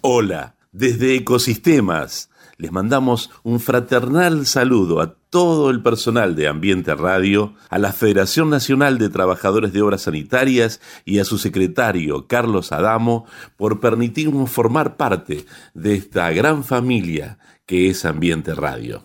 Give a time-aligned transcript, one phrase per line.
[0.00, 7.54] Hola, desde Ecosistemas les mandamos un fraternal saludo a todo el personal de Ambiente Radio,
[7.68, 13.26] a la Federación Nacional de Trabajadores de Obras Sanitarias y a su secretario Carlos Adamo
[13.56, 19.04] por permitirnos formar parte de esta gran familia que es Ambiente Radio.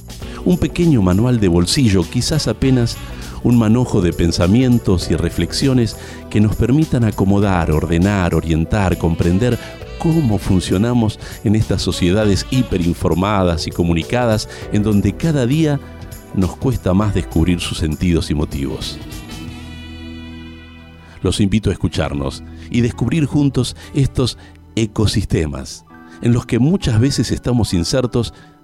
[0.43, 2.97] Un pequeño manual de bolsillo, quizás apenas
[3.43, 5.97] un manojo de pensamientos y reflexiones
[6.29, 9.57] que nos permitan acomodar, ordenar, orientar, comprender
[9.99, 15.79] cómo funcionamos en estas sociedades hiperinformadas y comunicadas en donde cada día
[16.33, 18.97] nos cuesta más descubrir sus sentidos y motivos.
[21.21, 24.39] Los invito a escucharnos y descubrir juntos estos
[24.75, 25.85] ecosistemas
[26.21, 28.33] en los que muchas veces estamos insertos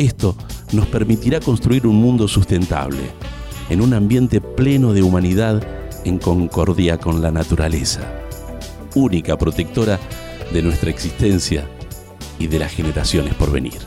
[0.00, 0.34] Esto
[0.72, 3.02] nos permitirá construir un mundo sustentable,
[3.68, 5.62] en un ambiente pleno de humanidad
[6.06, 8.00] en concordia con la naturaleza,
[8.94, 10.00] única protectora
[10.54, 11.68] de nuestra existencia
[12.38, 13.78] y de las generaciones por venir.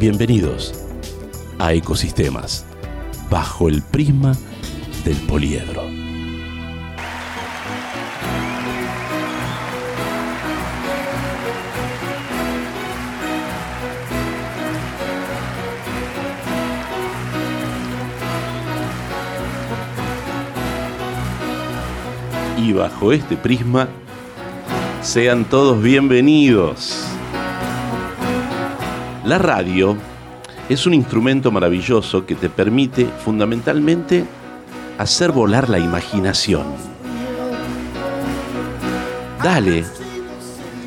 [0.00, 0.74] Bienvenidos
[1.60, 2.64] a Ecosistemas,
[3.30, 4.36] bajo el prisma
[5.04, 6.01] del poliedro.
[22.72, 23.88] Bajo este prisma,
[25.02, 27.04] sean todos bienvenidos.
[29.24, 29.96] La radio
[30.68, 34.24] es un instrumento maravilloso que te permite fundamentalmente
[34.98, 36.64] hacer volar la imaginación.
[39.42, 39.84] Dale,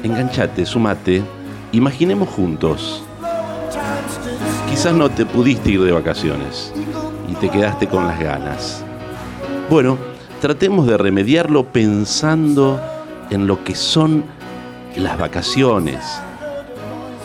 [0.03, 1.23] enganchate, sumate,
[1.71, 3.03] imaginemos juntos.
[4.69, 6.73] Quizás no te pudiste ir de vacaciones
[7.27, 8.83] y te quedaste con las ganas.
[9.69, 12.79] Bueno, tratemos de remediarlo pensando
[13.29, 14.23] en lo que son
[14.95, 16.03] las vacaciones,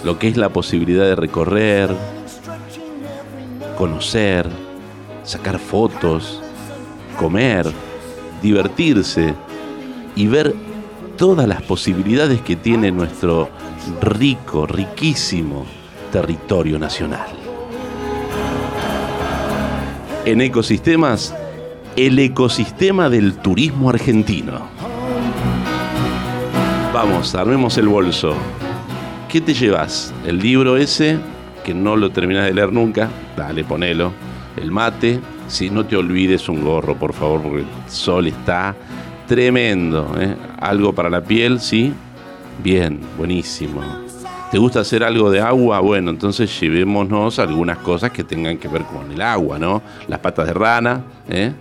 [0.04, 1.90] lo que es la posibilidad de recorrer,
[3.76, 4.48] conocer,
[5.22, 6.40] sacar fotos,
[7.18, 7.66] comer,
[8.42, 9.34] divertirse
[10.16, 10.54] y ver
[11.16, 13.50] todas las posibilidades que tiene nuestro
[14.00, 15.66] rico, riquísimo
[16.10, 17.28] territorio nacional.
[20.24, 21.34] En ecosistemas
[21.96, 24.68] el ecosistema del turismo argentino.
[26.92, 28.34] Vamos, armemos el bolso.
[29.28, 30.12] ¿Qué te llevas?
[30.26, 31.18] El libro ese,
[31.64, 34.12] que no lo terminas de leer nunca, dale, ponelo.
[34.56, 38.74] El mate, si no te olvides un gorro, por favor, porque el sol está
[39.26, 40.14] tremendo.
[40.18, 40.34] ¿eh?
[40.60, 41.92] Algo para la piel, ¿sí?
[42.62, 43.80] Bien, buenísimo.
[44.50, 45.78] ¿Te gusta hacer algo de agua?
[45.78, 49.80] Bueno, entonces llevémonos algunas cosas que tengan que ver con el agua, ¿no?
[50.08, 51.52] Las patas de rana, ¿eh?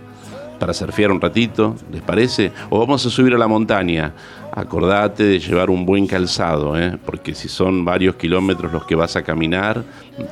[0.60, 2.52] Para surfear un ratito, ¿les parece?
[2.68, 4.12] O vamos a subir a la montaña.
[4.52, 6.98] Acordate de llevar un buen calzado, ¿eh?
[7.04, 9.82] porque si son varios kilómetros los que vas a caminar,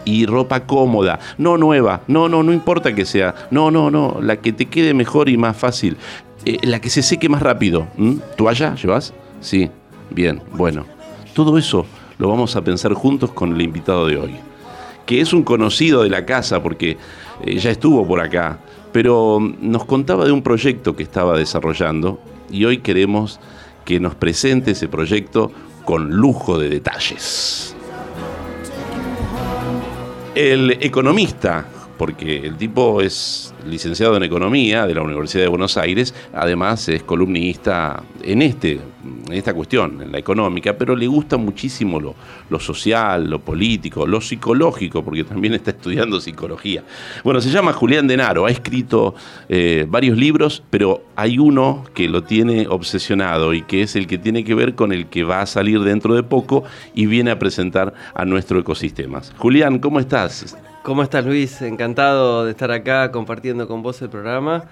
[0.04, 4.36] y ropa cómoda, no nueva, no, no, no importa que sea, no, no, no, la
[4.36, 5.96] que te quede mejor y más fácil,
[6.44, 7.86] eh, la que se seque más rápido.
[8.36, 9.14] ¿Toalla llevas?
[9.40, 9.70] Sí,
[10.10, 10.84] bien, bueno.
[11.32, 11.86] Todo eso
[12.18, 14.36] lo vamos a pensar juntos con el invitado de hoy,
[15.06, 16.98] que es un conocido de la casa porque
[17.44, 18.58] eh, ya estuvo por acá
[19.00, 22.18] pero nos contaba de un proyecto que estaba desarrollando
[22.50, 23.38] y hoy queremos
[23.84, 25.52] que nos presente ese proyecto
[25.84, 27.76] con lujo de detalles.
[30.34, 31.68] El economista
[31.98, 37.02] porque el tipo es licenciado en Economía de la Universidad de Buenos Aires, además es
[37.02, 42.14] columnista en, este, en esta cuestión, en la económica, pero le gusta muchísimo lo,
[42.48, 46.84] lo social, lo político, lo psicológico, porque también está estudiando psicología.
[47.24, 49.14] Bueno, se llama Julián Denaro, ha escrito
[49.48, 54.18] eh, varios libros, pero hay uno que lo tiene obsesionado y que es el que
[54.18, 56.62] tiene que ver con el que va a salir dentro de poco
[56.94, 59.20] y viene a presentar a nuestro ecosistema.
[59.36, 60.56] Julián, ¿cómo estás?
[60.82, 61.60] ¿Cómo estás Luis?
[61.60, 64.64] Encantado de estar acá compartiendo con vos el programa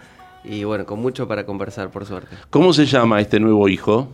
[0.45, 2.37] y bueno, con mucho para conversar, por suerte.
[2.51, 4.09] ¿Cómo se llama este nuevo hijo?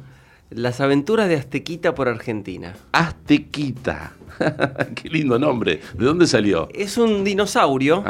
[0.51, 2.75] Las aventuras de Aztequita por Argentina.
[2.93, 4.13] Aztequita.
[4.95, 5.81] Qué lindo nombre.
[5.95, 6.69] ¿De dónde salió?
[6.75, 8.03] Es un dinosaurio,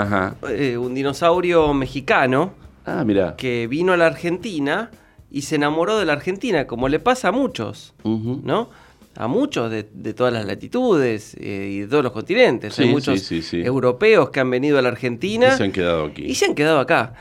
[0.48, 2.54] eh, un dinosaurio mexicano.
[2.86, 3.36] Ah, mira.
[3.36, 4.90] Que vino a la Argentina
[5.30, 8.70] y se enamoró de la Argentina, como le pasa a muchos, ¿no?
[9.14, 12.78] A muchos de, todas las latitudes eh, y de todos los continentes.
[12.78, 15.54] Hay muchos europeos que han venido a la Argentina.
[15.54, 16.24] Y se han quedado aquí.
[16.24, 17.14] Y se han quedado acá.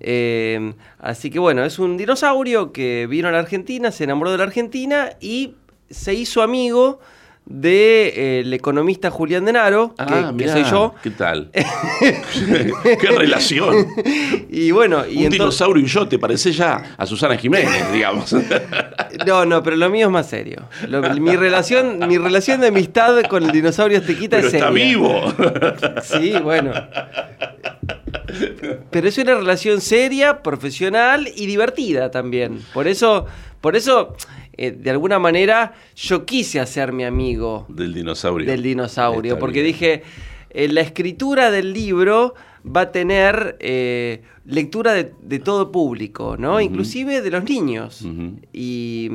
[0.00, 4.38] Eh, así que bueno, es un dinosaurio que vino a la Argentina, se enamoró de
[4.38, 5.54] la Argentina y
[5.90, 7.00] se hizo amigo
[7.46, 10.94] del eh, economista Julián Denaro, ah, que, soy yo.
[11.02, 11.50] ¿Qué tal?
[12.00, 13.86] ¿Qué relación?
[14.56, 18.32] Y bueno, y Un dinosaurio y yo, ¿te parece ya a Susana Jiménez, digamos?
[19.26, 20.68] no, no, pero lo mío es más serio.
[21.20, 24.58] mi, relación, mi relación de amistad con el dinosaurio Aztequita es seria.
[24.58, 25.24] está vivo.
[26.02, 26.72] sí, bueno.
[28.90, 32.60] Pero es una relación seria, profesional y divertida también.
[32.72, 33.26] Por eso,
[33.60, 34.16] por eso
[34.56, 38.46] eh, de alguna manera yo quise hacerme amigo del dinosaurio.
[38.46, 40.02] Del dinosaurio, porque dije,
[40.50, 42.34] eh, la escritura del libro
[42.64, 46.60] va a tener eh, lectura de, todo público, ¿no?
[46.60, 48.06] Inclusive de los niños.
[48.52, 49.10] Y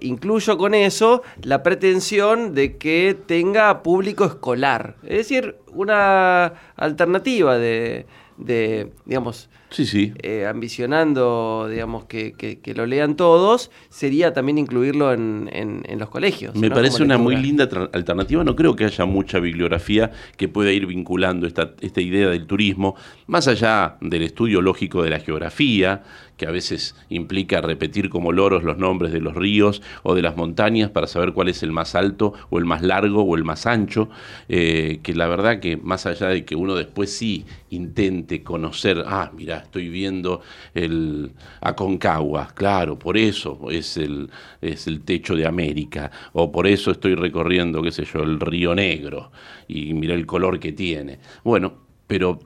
[0.00, 4.96] incluyo con eso la pretensión de que tenga público escolar.
[5.02, 8.06] Es decir, una alternativa de,
[8.38, 10.12] de digamos, sí, sí.
[10.22, 16.54] Eh, ambicionando, digamos, que, que, lo lean todos, sería también incluirlo en, en, los colegios.
[16.54, 18.44] Me parece una muy linda alternativa.
[18.44, 22.94] No creo que haya mucha bibliografía que pueda ir vinculando esta, esta idea del turismo,
[23.26, 26.02] más allá del estudio lógico de la geografía,
[26.40, 30.38] que a veces implica repetir como loros los nombres de los ríos o de las
[30.38, 33.66] montañas para saber cuál es el más alto o el más largo o el más
[33.66, 34.08] ancho,
[34.48, 39.30] eh, que la verdad que más allá de que uno después sí intente conocer, ah,
[39.36, 40.42] mira, estoy viendo
[40.74, 44.30] el Aconcagua, claro, por eso es el,
[44.60, 48.74] es el techo de América, o por eso estoy recorriendo, qué sé yo, el Río
[48.74, 49.30] Negro,
[49.68, 51.18] y mira el color que tiene.
[51.44, 51.74] Bueno,
[52.06, 52.38] pero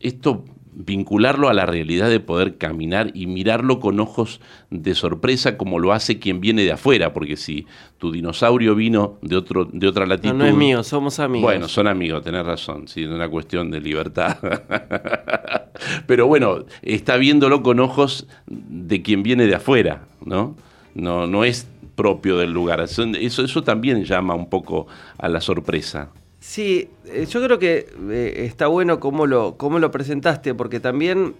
[0.00, 4.40] esto vincularlo a la realidad de poder caminar y mirarlo con ojos
[4.70, 7.66] de sorpresa como lo hace quien viene de afuera, porque si
[7.98, 10.34] tu dinosaurio vino de otro de otra latitud.
[10.34, 11.44] No, no es mío, somos amigos.
[11.44, 14.38] Bueno, son amigos, tenés razón, sí, es una cuestión de libertad.
[16.06, 20.56] Pero bueno, está viéndolo con ojos de quien viene de afuera, ¿no?
[20.94, 22.80] No, no es propio del lugar.
[22.80, 24.86] Eso, eso también llama un poco
[25.18, 26.10] a la sorpresa.
[26.46, 31.34] Sí, eh, yo creo que eh, está bueno cómo lo, cómo lo presentaste, porque también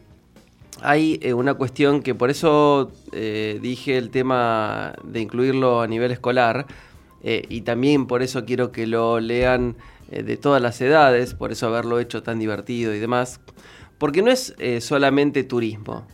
[0.80, 6.66] hay eh, una cuestión que por eso dije el tema de incluirlo a nivel escolar,
[7.22, 9.76] y también por eso quiero que lo lean
[10.10, 13.40] de todas las edades, por eso haberlo hecho tan divertido y demás,
[13.98, 16.06] porque no es solamente turismo,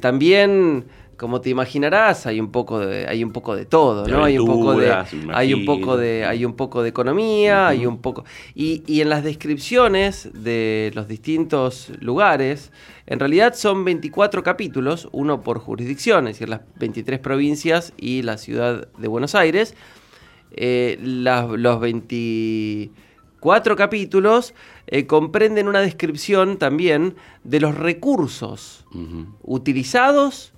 [0.00, 0.86] también
[1.16, 4.24] como te imaginarás, hay un poco de, hay un poco de todo, ¿no?
[4.24, 4.92] hay un poco de,
[5.32, 8.24] hay un poco de, hay un poco de economía, hay un poco.
[8.54, 12.70] Y, y, en las descripciones de los distintos lugares,
[13.06, 18.36] en realidad son 24 capítulos, uno por jurisdicción, es decir, las 23 provincias y la
[18.36, 19.74] ciudad de Buenos Aires.
[20.52, 24.54] Eh, los 24 capítulos
[24.86, 28.84] eh, comprenden una descripción también de los recursos
[29.42, 30.52] utilizados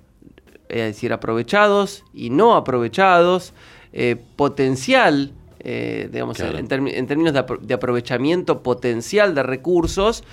[0.69, 3.53] es decir, aprovechados y no aprovechados,
[3.91, 10.23] eh, potencial, eh, digamos, en, términos de, aprovechamiento potencial de recursos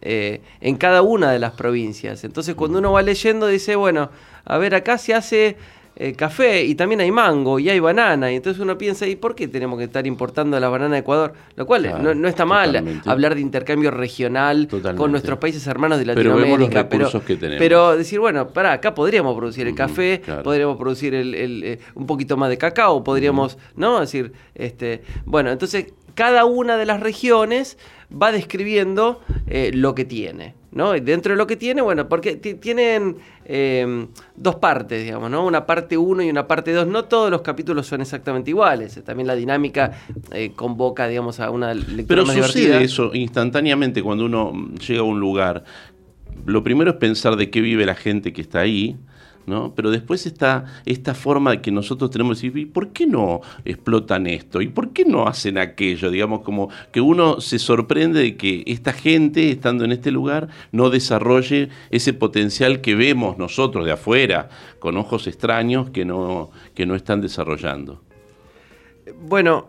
[0.00, 2.24] eh, en cada una de las provincias.
[2.24, 4.10] Entonces, cuando uno va leyendo, dice, bueno,
[4.44, 5.56] a ver, acá se hace
[5.94, 8.32] eh, café y también hay mango y hay banana.
[8.32, 11.34] Y entonces uno piensa, ¿y por qué tenemos que estar importando la banana de Ecuador?
[11.56, 16.88] Lo cual no, está mal hablar de intercambio regional con nuestros países hermanos de Latinoamérica.
[16.88, 17.10] Pero,
[17.58, 21.34] pero, decir, bueno, para acá podríamos producir el café, podríamos producir el,
[21.64, 24.00] eh, un poquito más de cacao, podríamos, ¿no?
[24.00, 27.78] decir, este, bueno, entonces cada una de las regiones
[28.10, 30.54] va describiendo eh, lo que tiene.
[30.72, 30.96] ¿No?
[30.96, 35.46] Y dentro de lo que tiene, bueno, porque tienen eh, dos partes, digamos, ¿no?
[35.46, 36.86] Una parte 1 y una parte 2.
[36.86, 39.02] No todos los capítulos son exactamente iguales.
[39.04, 39.92] También la dinámica
[40.32, 44.52] eh, convoca, digamos, a una lectura Pero sucede eso instantáneamente cuando uno
[44.86, 45.64] llega a un lugar.
[46.46, 48.96] Lo primero es pensar de qué vive la gente que está ahí
[49.46, 49.72] ¿no?
[49.74, 54.26] Pero después está esta forma que nosotros tenemos de decir, ¿y por qué no explotan
[54.26, 54.60] esto?
[54.60, 56.10] ¿Y por qué no hacen aquello?
[56.10, 60.90] Digamos, como que uno se sorprende de que esta gente, estando en este lugar, no
[60.90, 66.94] desarrolle ese potencial que vemos nosotros de afuera, con ojos extraños, que no, que no
[66.94, 68.00] están desarrollando.
[69.20, 69.68] Bueno,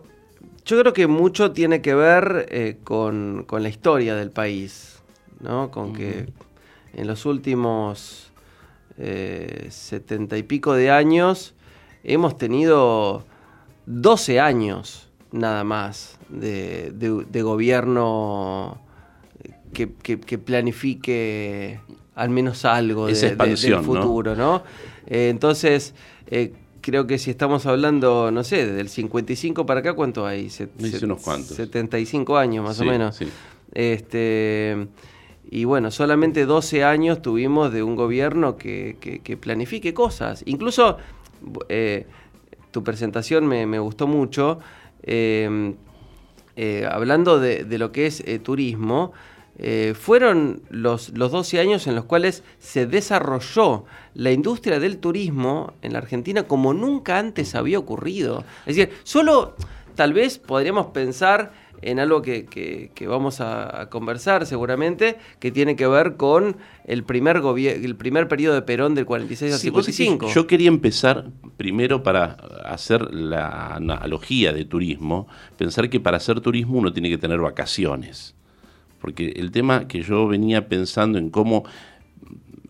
[0.64, 5.02] yo creo que mucho tiene que ver eh, con, la historia del país,
[5.40, 5.70] ¿no?
[5.70, 6.26] Con que
[6.94, 8.32] en los últimos
[8.98, 11.54] eh, setenta y pico de años,
[12.04, 13.24] hemos tenido
[13.86, 16.92] 12 años nada más de,
[17.42, 18.80] gobierno
[19.72, 21.80] que, planifique
[22.14, 24.62] al menos algo de, del futuro, ¿no?
[25.06, 25.94] Eh, entonces,
[26.28, 30.48] eh, creo que si estamos hablando, no sé, del 55 para acá, ¿cuánto hay?
[31.02, 31.56] unos cuantos.
[31.56, 33.18] 75 años más o menos.
[33.72, 34.86] Este
[35.50, 40.42] y bueno, solamente 12 años tuvimos de un gobierno que, planifique cosas.
[40.46, 40.98] Incluso
[41.68, 42.06] eh,
[42.70, 44.58] tu presentación me, gustó mucho.
[45.02, 45.74] Em,
[46.56, 49.12] eh, hablando de, lo que es eh, turismo,
[49.94, 53.84] fueron los, los 12 años en los cuales se desarrolló
[54.14, 58.42] la industria del turismo en la Argentina como nunca antes había ocurrido.
[58.66, 59.54] Es decir, solo
[59.94, 66.16] tal vez podríamos pensar en algo que, vamos a, conversar seguramente, que tiene que ver
[66.16, 70.28] con el primer, el primer periodo de Perón del 46 al 55.
[70.28, 71.26] Yo quería empezar
[71.56, 77.18] primero para hacer la analogía de turismo, pensar que para hacer turismo uno tiene que
[77.18, 78.34] tener vacaciones.
[79.00, 81.64] Porque el tema que yo venía pensando en cómo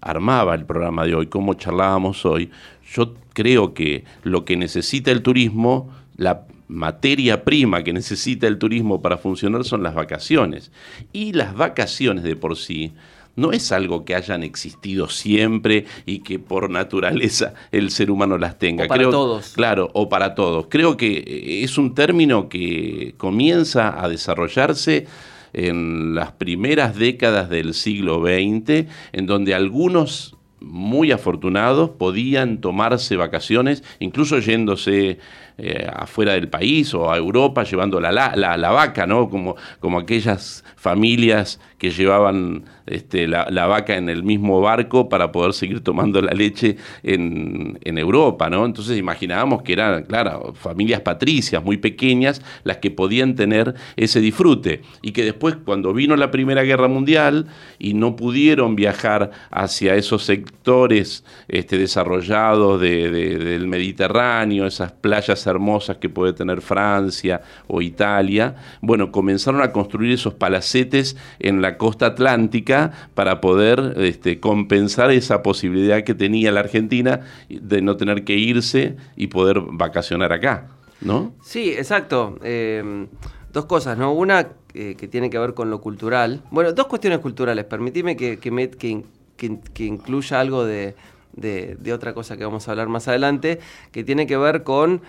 [0.01, 2.51] armaba el programa de hoy, cómo charlábamos hoy,
[2.93, 9.03] yo creo que lo que necesita el turismo, la materia prima que necesita el turismo
[9.03, 10.73] para funcionar son las vacaciones.
[11.13, 12.93] Y las vacaciones de por sí
[13.37, 18.59] no es algo que hayan existido siempre y que por naturaleza el ser humano las
[18.59, 18.85] tenga.
[18.85, 19.53] O para todos.
[19.55, 20.67] Claro, o para todos.
[20.69, 25.07] Creo que eh, es un término que comienza a desarrollarse
[25.53, 33.85] en las primeras décadas del siglo XX, en donde algunos muy afortunados podían tomarse vacaciones,
[33.99, 35.19] incluso yéndose
[35.57, 39.29] eh, afuera del país o a Europa llevando la, la, la, vaca, ¿no?
[39.29, 45.53] Como, como aquellas familias que llevaban este, la, vaca en el mismo barco para poder
[45.53, 48.65] seguir tomando la leche en, Europa, ¿no?
[48.65, 54.81] Entonces imaginábamos que eran, claro, familias patricias muy pequeñas las que podían tener ese disfrute
[55.03, 57.47] y que después cuando vino la Primera Guerra Mundial
[57.79, 66.09] y no pudieron viajar hacia esos sectores este, desarrollados del Mediterráneo, esas playas hermosas que
[66.09, 72.93] puede tener Francia o Italia, bueno, comenzaron a construir esos palacetes en la costa atlántica
[73.15, 78.97] para poder este, compensar esa posibilidad que tenía la Argentina de no tener que irse
[79.17, 80.69] y poder vacacionar acá,
[81.01, 81.33] ¿no?
[81.43, 82.39] Sí, exacto.
[82.43, 83.09] Em,
[83.53, 84.13] dos cosas, ¿no?
[84.13, 86.43] Una eh, que tiene que ver con lo cultural.
[86.51, 87.65] Bueno, dos cuestiones culturales.
[87.65, 90.95] Permitime que, que incluya algo de,
[91.37, 93.61] de, otra cosa que vamos a hablar más adelante,
[93.93, 95.03] que tiene que ver con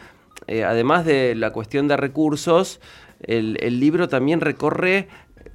[0.48, 2.80] eh, además de la cuestión de recursos,
[3.22, 5.08] el, libro también recorre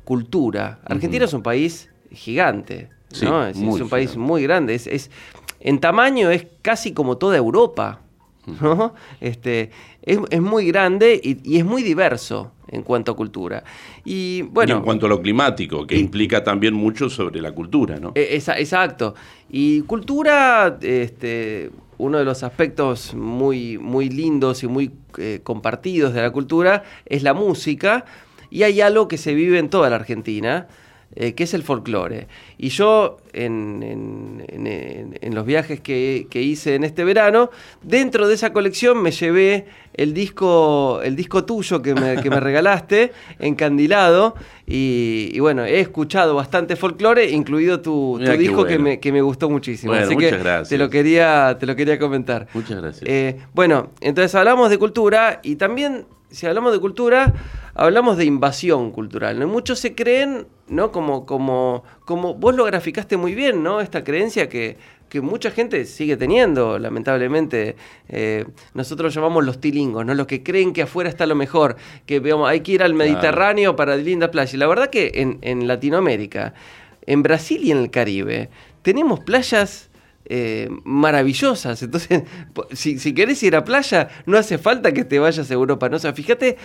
[0.04, 0.80] cultura.
[0.84, 2.88] Argentina es un país gigante,
[3.22, 3.46] ¿no?
[3.46, 4.74] es, un país muy grande.
[4.74, 5.10] Es,
[5.60, 8.00] en tamaño es casi como toda Europa.
[8.60, 8.94] ¿no?
[9.20, 9.70] Este,
[10.02, 13.62] es, muy grande y, es muy diverso en cuanto a cultura.
[14.04, 14.78] Y bueno.
[14.78, 18.12] en cuanto a lo climático, que implica también mucho sobre la cultura, ¿no?
[18.14, 19.14] E, exacto.
[19.50, 26.22] Y cultura, este, uno de los aspectos muy, muy lindos y muy eh, compartidos de
[26.22, 28.04] la cultura es la música,
[28.50, 30.66] y hay algo que se vive en toda la Argentina,
[31.16, 32.28] eh, que es el folclore.
[32.56, 34.44] Y yo, en,
[35.32, 37.50] los viajes que, hice en este verano,
[37.82, 44.36] dentro de esa colección me llevé el disco, el disco tuyo que me, regalaste, encandilado,
[44.68, 49.92] y, bueno, he escuchado bastante folclore, incluido tu, disco que, me, gustó muchísimo.
[49.94, 50.68] Así que gracias.
[50.68, 52.46] te lo quería, te lo quería comentar.
[52.54, 53.10] Muchas gracias.
[53.10, 57.32] Eh, bueno, entonces hablamos de cultura y también, si hablamos de cultura,
[57.74, 59.38] hablamos de invasión cultural.
[59.38, 59.46] ¿no?
[59.46, 60.92] Muchos se creen, ¿no?
[60.92, 63.80] Como, como, como vos lo graficaste muy bien, ¿no?
[63.80, 64.76] Esta creencia que,
[65.08, 67.76] que mucha gente sigue teniendo, lamentablemente.
[68.08, 68.44] Eh,
[68.74, 70.14] nosotros llamamos los tilingos, ¿no?
[70.14, 73.76] Los que creen que afuera está lo mejor, que veamos, hay que ir al Mediterráneo
[73.76, 74.54] para linda playa.
[74.54, 76.54] Y la verdad que en, en Latinoamérica
[77.06, 78.50] en Brasil y en el Caribe
[78.82, 79.89] tenemos playas
[80.32, 81.82] eh, maravillosas.
[81.82, 82.22] Entonces,
[82.72, 85.88] si, si, querés ir a playa, no hace falta que te vayas a Europa.
[85.88, 85.96] ¿no?
[85.96, 86.56] O sea, fíjate,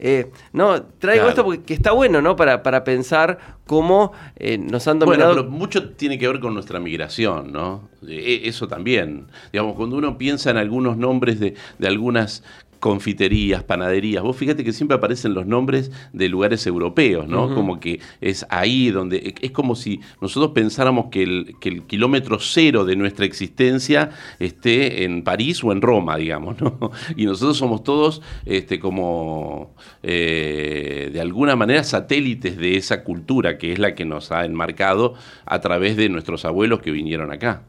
[0.00, 2.34] eh, no, traigo esto porque está bueno, ¿no?
[2.34, 5.34] Para, para pensar cómo eh, nos han dominado.
[5.34, 7.88] Bueno, pero mucho tiene que ver con nuestra migración, ¿no?
[8.08, 9.28] E, eso también.
[9.52, 12.42] Digamos, cuando uno piensa en algunos nombres de, de algunas
[12.80, 14.22] confiterías, panaderías.
[14.22, 17.54] Vos fíjate que siempre aparecen los nombres de lugares europeos, ¿no?
[17.54, 19.34] Como que es ahí donde.
[19.40, 21.56] Es como si nosotros pensáramos que el,
[21.86, 26.90] kilómetro cero de nuestra existencia esté en París o en Roma, digamos, ¿no?
[27.16, 33.72] Y nosotros somos todos este, como eh, de alguna manera satélites de esa cultura que
[33.72, 37.62] es la que nos ha enmarcado a través de nuestros abuelos que vinieron acá.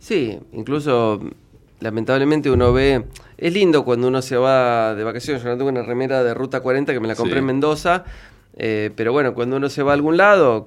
[0.00, 1.20] Sí, incluso
[1.80, 3.04] lamentablemente uno ve,
[3.36, 6.60] es lindo cuando uno se va de vacaciones, yo no tengo una remera de Ruta
[6.60, 8.04] 40 que me la compré en Mendoza,
[8.56, 10.64] eh, pero bueno, cuando uno se va a algún lado,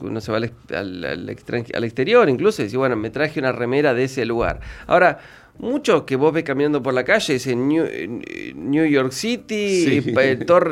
[0.00, 4.24] uno se va al, exterior incluso, y dice, bueno, me traje una remera de ese
[4.24, 4.60] lugar.
[4.86, 5.18] Ahora,
[5.58, 10.02] muchos que vos ves caminando por la calle dicen New, York City,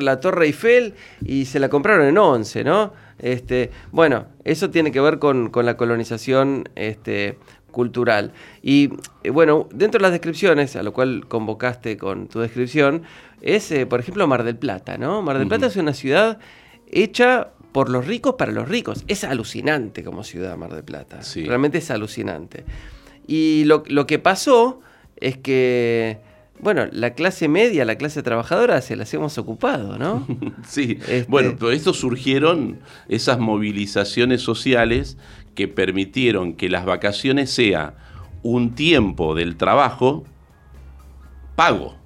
[0.00, 0.94] la Torre Eiffel,
[1.24, 2.92] y se la compraron en 11, ¿no?
[3.18, 7.38] Este, bueno, eso tiene que ver con, con la colonización este,
[7.72, 8.32] cultural.
[8.62, 8.90] Y
[9.24, 13.02] eh, bueno, dentro de las descripciones, a lo cual convocaste con tu descripción,
[13.40, 15.22] es, eh, por ejemplo, Mar del Plata, ¿no?
[15.22, 16.38] Mar del Plata es una ciudad
[16.86, 19.04] hecha por los ricos para los ricos.
[19.08, 21.20] Es alucinante como ciudad Mar del Plata.
[21.34, 22.64] Realmente es alucinante.
[23.26, 24.80] Y lo, que pasó
[25.16, 26.18] es que,
[26.60, 30.26] bueno, la clase media, la clase trabajadora, se las hemos ocupado, ¿no?
[30.68, 30.98] sí.
[31.00, 35.16] Este bueno, por esto surgieron esas movilizaciones sociales
[35.54, 37.94] que permitieron que las vacaciones sea
[38.42, 40.24] un tiempo del trabajo
[41.56, 41.96] pago.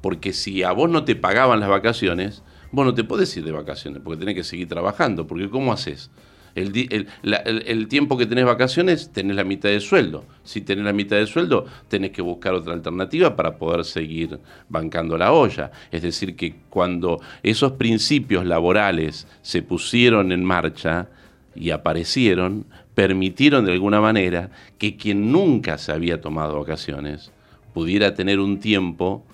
[0.00, 3.52] Porque si a vos no te pagaban las vacaciones, vos no te podés ir de
[3.52, 5.26] vacaciones, porque tenés que seguir trabajando.
[5.26, 6.10] Porque ¿cómo haces?
[6.56, 10.24] El, tiempo que tenés vacaciones, tenés la mitad de sueldo.
[10.42, 14.40] Si tenés la mitad de sueldo, tenés que buscar otra alternativa para poder seguir
[14.70, 15.70] bancando la olla.
[15.90, 21.08] Es decir, que cuando esos principios laborales se pusieron en marcha,
[21.56, 27.32] y aparecieron, permitieron de alguna manera que quien nunca se había tomado vacaciones
[27.74, 29.24] pudiera tener un tiempo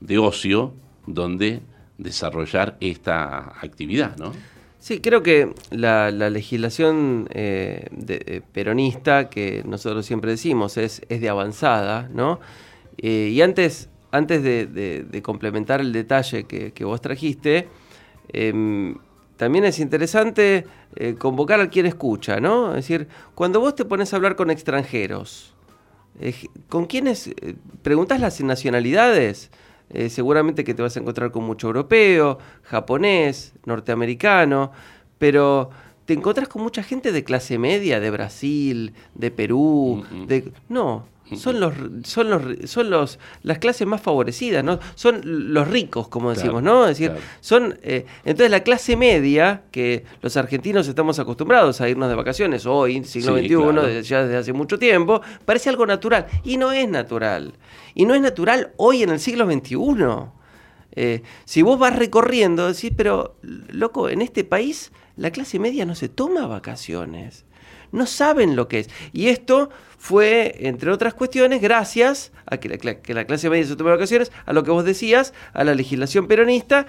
[0.00, 0.72] de ocio
[1.06, 1.60] donde
[1.98, 4.32] desarrollar esta actividad, ¿no?
[4.78, 11.28] Sí, creo que la, legislación eh, eh, peronista, que nosotros siempre decimos, es, es de
[11.28, 12.40] avanzada, ¿no?
[12.96, 17.68] Eh, y antes, antes de, complementar el detalle que, que vos trajiste,
[18.32, 18.94] em,
[19.40, 22.72] también es interesante eh, convocar a quien escucha, ¿no?
[22.72, 25.54] Es decir, cuando vos te pones a hablar con extranjeros,
[26.20, 26.34] eh,
[26.68, 29.50] ¿con quiénes eh, preguntas las nacionalidades?
[30.08, 34.70] seguramente que te vas a encontrar con mucho europeo, japonés, norteamericano,
[35.18, 35.70] pero
[36.04, 40.26] te encuentras con mucha gente de clase media, de Brasil, de Perú, mm, mm.
[40.28, 40.52] de...
[40.68, 46.08] No, son los son los son los las clases más favorecidas no son los ricos
[46.08, 51.18] como decimos no es decir son eh, entonces la clase media que los argentinos estamos
[51.18, 55.86] acostumbrados a irnos de vacaciones hoy siglo XXI ya desde hace mucho tiempo parece algo
[55.86, 57.52] natural y no es natural.
[57.94, 59.76] Y no es natural hoy en el siglo XXI
[60.92, 65.94] eh, si vos vas recorriendo decís pero loco en este país la clase media no
[65.94, 67.44] se toma vacaciones
[67.92, 68.90] no saben lo que es.
[69.12, 74.32] Y esto fue, entre otras cuestiones, gracias a que la, clase media se tome vacaciones,
[74.46, 76.86] a lo que vos decías, a la legislación peronista,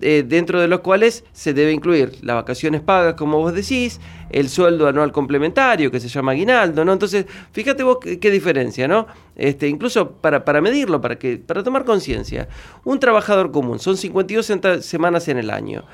[0.00, 4.48] eh, dentro de los cuales se debe incluir las vacaciones pagas, como vos decís, el
[4.48, 6.94] sueldo anual complementario, que se llama aguinaldo, ¿no?
[6.94, 9.06] Entonces, fíjate vos qué, diferencia, ¿no?
[9.36, 12.48] Este, incluso para, para medirlo, para, que, para tomar conciencia.
[12.84, 15.84] Un trabajador común, son 52 semanas en el año.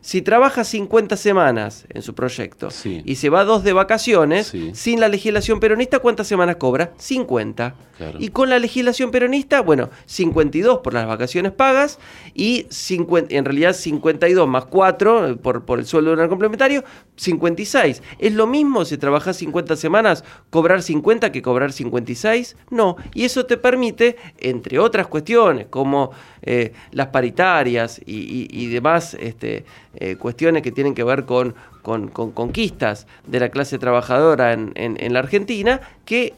[0.00, 5.08] Si trabaja 50 semanas en su proyecto y se va dos de vacaciones, sin la
[5.08, 6.92] legislación peronista, ¿cuántas semanas cobra?
[6.96, 7.74] 50.
[8.18, 11.98] Y con la legislación peronista, bueno, 52 por las vacaciones pagas
[12.32, 16.84] y 50, en realidad 52 más 4 por, por el sueldo de un complementario,
[17.16, 18.02] 56.
[18.18, 22.56] ¿Es lo mismo si trabajas 50 semanas cobrar 50 que cobrar 56?
[22.70, 22.96] No.
[23.14, 29.64] Y eso te permite, entre otras cuestiones, como eh, las paritarias y, demás este,
[30.00, 35.18] eh, cuestiones que tienen que ver con, con, conquistas de la clase trabajadora en, la
[35.18, 36.32] Argentina, que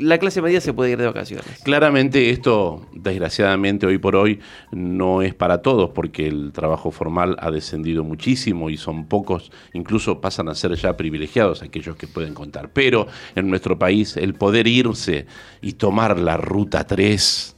[0.00, 1.46] la clase media se puede ir de vacaciones.
[1.62, 4.40] Claramente esto, desgraciadamente, hoy por hoy
[4.72, 10.20] no es para todos, porque el trabajo formal ha descendido muchísimo y son pocos, incluso
[10.20, 12.70] pasan a ser ya privilegiados aquellos que pueden contar.
[12.72, 13.06] Pero
[13.36, 15.26] en nuestro país el poder irse
[15.62, 17.54] y tomar la ruta 3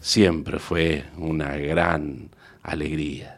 [0.00, 2.30] siempre fue una gran
[2.62, 3.37] alegría.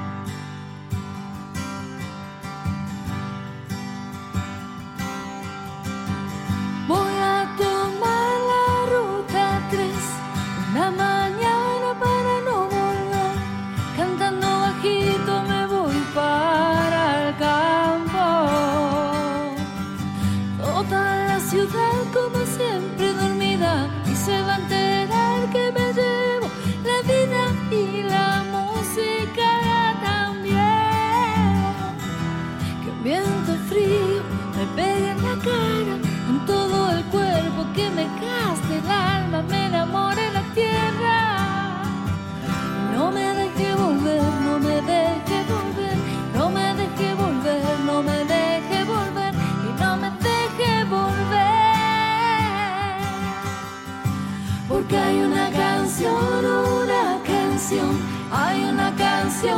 [56.09, 57.99] una canción,
[58.31, 59.57] hay una canción,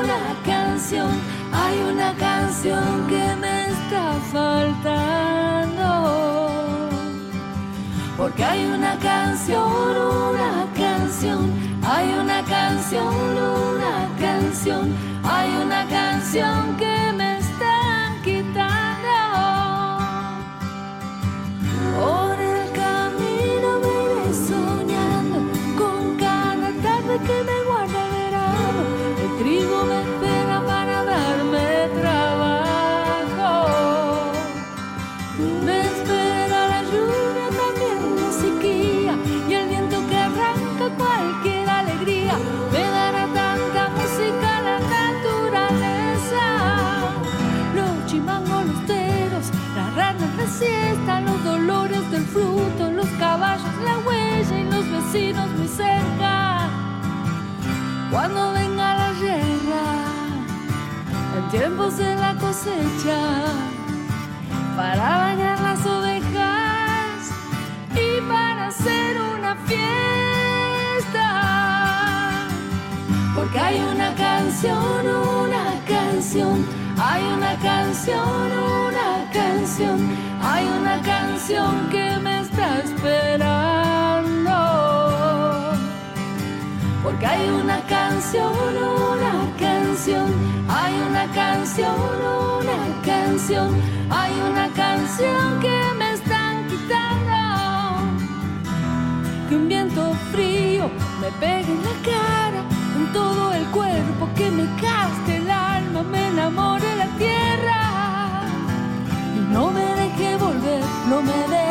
[0.00, 1.10] una canción,
[1.52, 5.88] hay una canción que me está faltando.
[8.16, 11.52] Porque hay una canción, una canción,
[11.84, 17.27] hay una canción, una canción, hay una canción que me
[58.10, 59.84] Cuando venga la guerra,
[61.36, 63.20] en tiempos de la cosecha
[64.76, 67.32] para bañar las ovejas
[67.94, 71.28] y para hacer una fiesta.
[73.34, 75.06] Porque hay una canción,
[75.44, 76.64] una canción,
[76.98, 78.52] hay una canción,
[78.86, 80.08] una canción,
[80.42, 83.67] hay una canción que me está esperando.
[87.08, 90.26] Porque hay una canción, una canción,
[90.68, 91.94] hay una canción,
[92.60, 93.74] una canción,
[94.10, 97.38] hay una canción que me están quitando.
[99.48, 100.90] Que un viento frío
[101.22, 102.60] me pegue en la cara,
[102.98, 108.42] en todo el cuerpo, que me caste el alma, me enamore la tierra.
[109.34, 111.67] Y no me deje volver, no me deje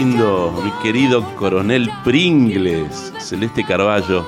[0.00, 4.24] lindo, mi querido coronel Pringles, Celeste Carballo,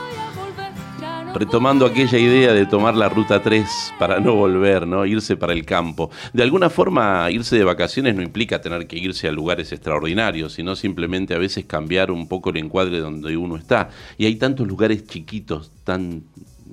[1.32, 5.06] retomando aquella idea de tomar la ruta 3 para no volver, ¿no?
[5.06, 6.10] Irse para el campo.
[6.34, 10.76] De alguna forma, irse de vacaciones no implica tener que irse a lugares extraordinarios, sino
[10.76, 13.88] simplemente a veces cambiar un poco el encuadre donde uno está.
[14.18, 16.24] Y hay tantos lugares chiquitos, tan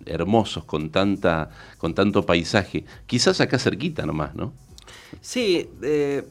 [0.05, 2.83] hermosos, con tanta, con tanto paisaje.
[3.05, 4.51] Quizás acá cerquita nomás, ¿no?
[5.21, 6.23] Sí, eh,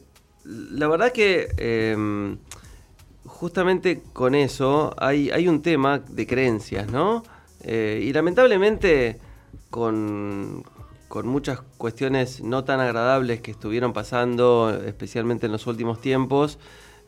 [0.50, 2.36] la verdad que eh,
[3.26, 7.22] justamente con eso hay, hay un tema de creencias, ¿no?
[7.62, 9.18] Eh, y lamentablemente
[9.70, 10.64] con,
[11.08, 16.58] con muchas cuestiones no tan agradables que estuvieron pasando, especialmente en los últimos tiempos,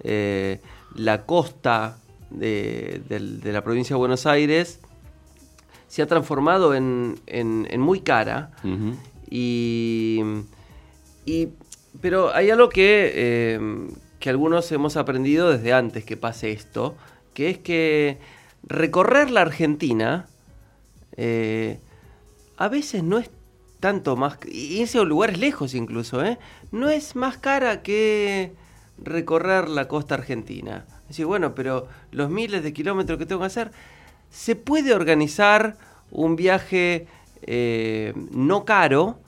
[0.02, 0.60] eh,
[0.94, 1.98] la costa
[2.30, 4.80] de, de la provincia de Buenos Aires
[5.88, 8.50] se ha transformado en, en- en muy cara.
[9.30, 10.20] Y-
[12.00, 16.96] pero hay algo que, eh, que algunos hemos aprendido desde antes que pase esto,
[17.34, 18.18] que es que
[18.62, 20.26] recorrer la Argentina
[21.16, 21.78] eh,
[22.56, 23.30] a veces no es
[23.80, 26.38] tanto más, irse a lugares lejos incluso, ¿eh?
[26.70, 28.52] no es más cara que
[29.02, 30.84] recorrer la costa argentina.
[31.02, 33.72] Es decir, bueno, pero los miles de kilómetros que tengo que hacer,
[34.30, 35.76] se puede organizar
[36.10, 37.06] un viaje
[37.42, 39.18] eh, no caro,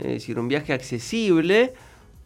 [0.00, 1.74] es decir, un viaje accesible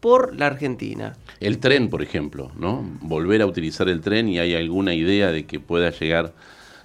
[0.02, 1.16] por la Argentina.
[1.38, 2.84] El tren, por ejemplo, ¿no?
[3.02, 6.34] Volver a utilizar el tren y hay alguna idea de que pueda llegar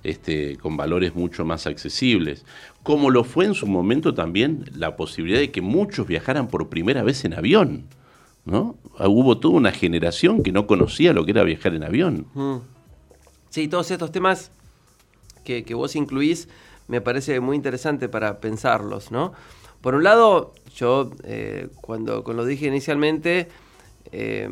[0.04, 2.46] este, con valores mucho más accesibles.
[2.84, 7.02] Como lo fue en su momento también la posibilidad de que muchos viajaran por primera
[7.02, 7.88] vez en avión,
[8.46, 8.76] ¿no?
[9.00, 12.28] Ah, Hubo toda una generación que no conocía lo que era viajar en avión.
[12.36, 12.58] Mm.
[13.50, 14.52] Sí, todos estos temas
[15.44, 16.50] que, que vos incluís
[16.88, 19.34] me parece muy interesante para pensarlos, ¿no?
[19.82, 23.48] Por un lado, yo eh, cuando, cuando lo dije inicialmente,
[24.12, 24.50] eh,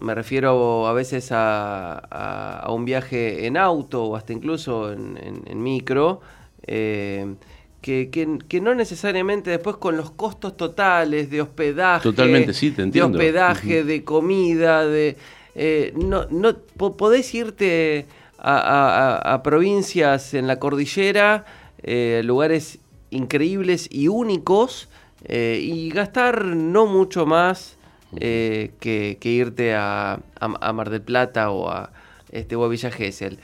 [0.00, 5.16] me refiero a veces a, a- a un viaje en auto o hasta incluso en,
[5.16, 6.20] en- en micro,
[6.66, 7.34] eh,
[7.80, 12.82] que, que- que no necesariamente después con los costos totales de hospedaje, Totalmente, sí, te
[12.82, 13.16] entiendo.
[13.18, 15.16] de hospedaje, de comida, de
[15.54, 18.06] eh, no, no po- podés irte
[18.38, 21.44] a, a- a- a provincias en la cordillera,
[21.82, 24.88] eh, lugares increíbles y únicos,
[25.24, 27.76] eh, y gastar no mucho más
[28.20, 30.20] eh, que, que irte a, a-
[30.68, 31.90] a Mar del Plata o a,
[32.30, 33.38] este, o a Villa Gesell.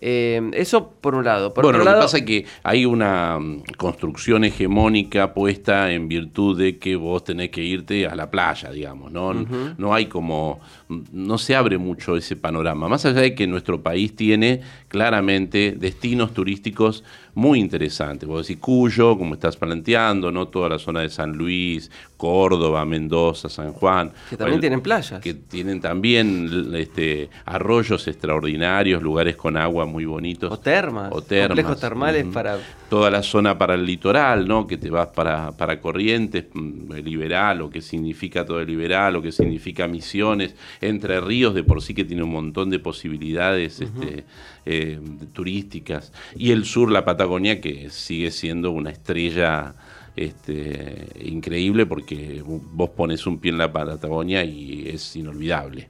[0.00, 1.52] Eh, eso por un lado.
[1.52, 5.90] Por bueno, otro lo lado, que pasa es que hay una mm, construcción hegemónica puesta
[5.90, 9.34] en virtud de que vos tenés que irte a la playa, digamos, ¿no?
[9.34, 12.88] No hay como, no se abre mucho ese panorama.
[12.88, 18.28] Más allá de que nuestro país tiene claramente destinos turísticos muy interesantes.
[18.28, 20.48] Vos decís Cuyo, como estás planteando, ¿no?
[20.48, 24.12] Toda la zona de San Luis, Córdoba, Mendoza, San Juan.
[24.30, 25.20] Que también tienen playas.
[25.20, 30.50] Que tienen también este, arroyos extraordinarios, lugares con agua muy bonitos.
[30.50, 31.12] O termas.
[31.12, 31.48] O termas.
[31.48, 32.58] Complejos termales para...
[32.88, 34.66] Toda la zona para el litoral, ¿no?
[34.66, 39.22] Que te vas para, para Corrientes, mm, Liberal, o qué significa todo el Liberal, o
[39.22, 44.24] qué significa Misiones, Entre Ríos de por sí que tiene un montón de posibilidades este,
[44.64, 44.98] eh,
[45.32, 46.12] turísticas.
[46.36, 49.74] Y el sur, la Patagonia, que sigue siendo una estrella
[50.16, 55.88] este, increíble porque vos pones un pie en la Patagonia y es inolvidable.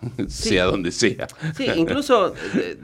[0.28, 1.26] sea donde sea.
[1.54, 2.32] Sí, incluso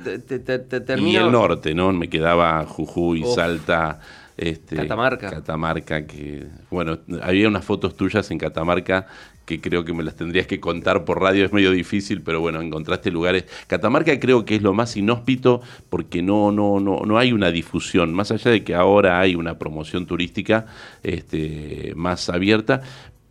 [0.05, 1.93] te, te- Y el norte, ¿no?
[1.93, 3.35] Me quedaba Jujuy, Uf.
[3.35, 4.01] Salta,
[4.37, 5.31] este, Catamarca.
[5.31, 9.07] Catamarca, que, bueno, había unas fotos tuyas en Catamarca
[9.45, 12.61] que creo que me las tendrías que contar por radio, es medio difícil, pero bueno,
[12.61, 13.45] encontraste lugares.
[13.67, 18.15] Catamarca creo que es lo más inhóspito porque no, no, no, no hay una difusión,
[18.15, 20.67] más allá de que ahora hay una promoción turística
[21.03, 22.83] este, más abierta,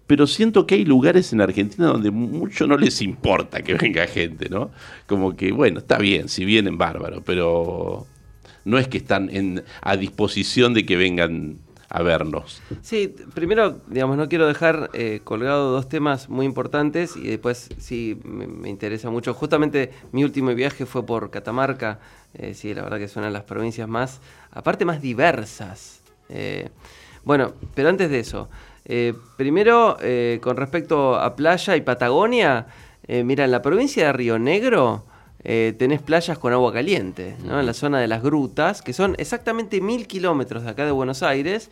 [0.08, 4.50] pero siento que hay lugares en Argentina donde mucho no les importa que venga gente,
[4.50, 4.72] ¿no?
[5.08, 8.06] Como que, bueno, está bien, si vienen bárbaro, pero
[8.66, 11.58] no es que están a disposición de que vengan
[11.94, 12.60] a vernos.
[12.82, 18.20] Sí, primero, digamos, no quiero dejar eh, colgado dos temas muy importantes y después sí
[18.24, 19.36] me, interesa mucho.
[19.36, 22.00] Justamente mi último viaje fue por Catamarca,
[22.34, 26.02] eh, sí, la verdad que de las provincias más, aparte más diversas.
[26.30, 26.70] Eh,
[27.24, 28.50] bueno, pero antes de eso,
[28.86, 32.68] eh, primero eh, con respecto a playa y Patagonia,
[33.08, 35.06] eh, mira, en la provincia de Río Negro
[35.44, 37.60] tenés playas con agua caliente, ¿no?
[37.60, 41.22] En la zona de las grutas, que son exactamente mil kilómetros de acá de Buenos
[41.22, 41.70] Aires,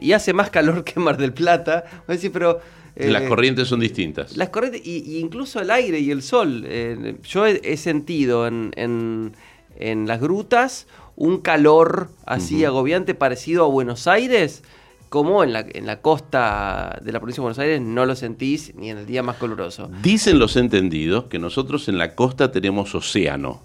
[0.00, 1.82] y hace más calor que Mar del Plata.
[2.06, 2.60] Vos decís, pero...
[2.94, 4.36] Las corrientes son distintas.
[4.36, 6.62] las corrientes, y, y incluso el aire y el sol.
[6.64, 9.34] eh, yo he, he sentido en, en-
[9.80, 10.86] en las grutas
[11.16, 14.62] un calor así agobiante parecido a Buenos Aires,
[15.08, 18.74] como en la, en la costa de la provincia de Buenos Aires no lo sentís
[18.74, 19.90] ni en el día más caluroso.
[20.02, 23.62] Dicen los entendidos que nosotros en la costa tenemos océano.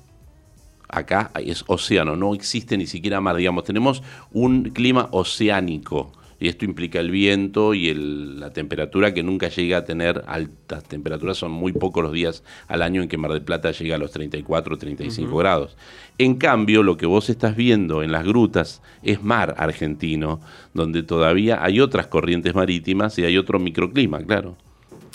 [0.87, 6.11] Acá es océano, no existe ni siquiera mar, digamos, tenemos un clima oceánico.
[6.41, 10.83] Y esto implica el viento y el- la temperatura que nunca llega a tener altas
[10.83, 11.37] temperaturas.
[11.37, 14.11] Son muy pocos los días al año en que Mar del Plata llega a los
[14.11, 15.77] 34 o 35 grados.
[16.17, 20.41] En cambio, lo que vos estás viendo en las grutas es mar argentino,
[20.73, 24.57] donde todavía hay otras corrientes marítimas y hay otro microclima, claro.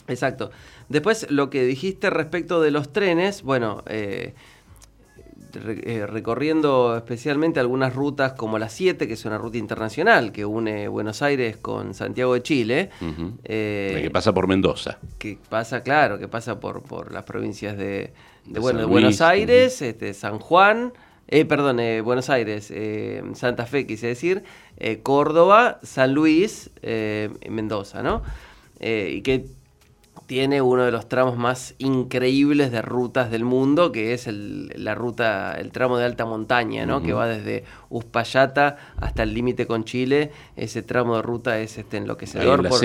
[0.09, 0.53] Exacto.
[0.89, 4.35] Después, lo que dijiste respecto de los trenes, bueno, eh,
[5.57, 10.89] eh, recorriendo especialmente algunas rutas como la 7, que es una ruta internacional que une
[10.89, 12.91] Buenos Aires con Santiago de Chile.
[13.45, 14.99] Eh, que pasa por Mendoza.
[15.19, 18.13] que pasa, claro, que pasa por, por las provincias de,
[18.45, 20.93] bueno, de Buenos Aires, este, San Juan,
[21.29, 24.45] eh, perdón, eh, Buenos Aires, eh, Santa Fe, quise decir,
[25.03, 26.71] Córdoba, San Luis,
[27.49, 28.23] Mendoza, ¿no?
[28.79, 29.47] Y que
[30.27, 34.95] tiene uno de los tramos más increíbles de rutas del mundo, que es el, la
[34.95, 37.01] ruta, el tramo de alta montaña, ¿no?
[37.03, 40.31] Que va desde Uspallata hasta el límite con Chile.
[40.57, 42.79] Ese tramo de ruta es este enloquecedor por,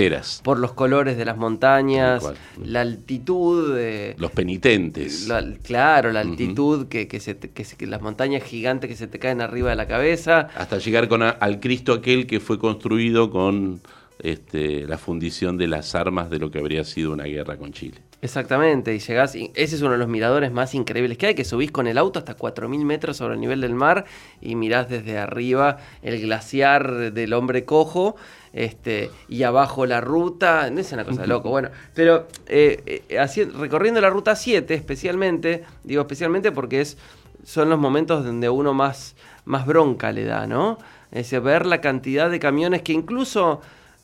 [0.43, 2.23] por los colores de las montañas,
[2.63, 5.27] la altitud, eh, Los penitentes.
[5.27, 8.95] la- claro, la altitud que, que, se te- que se- que las montañas gigantes que
[8.95, 10.47] se te caen arriba de la cabeza.
[10.55, 13.81] Hasta llegar con a- al Cristo aquel que fue construido con
[14.23, 17.97] este, la fundición de las armas de lo que habría sido una guerra con Chile.
[18.21, 21.43] Exactamente, y llegás, y ese es uno de los miradores más increíbles que hay, que
[21.43, 24.05] subís con el auto hasta 4.000 metros sobre el nivel del mar
[24.39, 28.15] y mirás desde arriba el glaciar del hombre cojo,
[28.53, 33.17] este, y abajo la ruta, no es una cosa de loco, bueno, pero eh, eh,
[33.17, 36.97] haci- recorriendo la ruta 7 especialmente, digo especialmente porque es,
[37.43, 40.77] son los momentos donde uno más, más bronca le da, ¿no?
[41.11, 43.61] Es ver la cantidad de camiones que incluso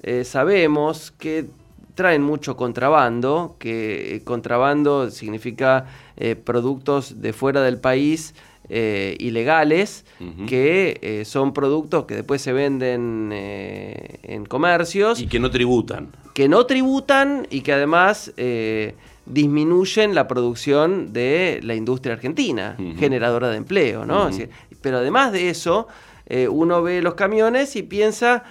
[0.10, 1.46] eh, sabemos que
[1.96, 8.34] traen mucho contrabando, que eh, contrabando significa eh, productos de fuera del país
[8.70, 10.06] eh, ilegales,
[10.48, 16.10] que eh, son productos que después se venden en comercios, Y que no tributan.
[16.34, 18.32] que no tributan y que además
[19.26, 24.28] disminuyen la producción de la industria argentina, generadora de empleo, ¿no?
[24.28, 24.50] Decir,
[24.82, 25.88] pero además de eso,
[26.50, 28.44] uno ve los camiones y piensa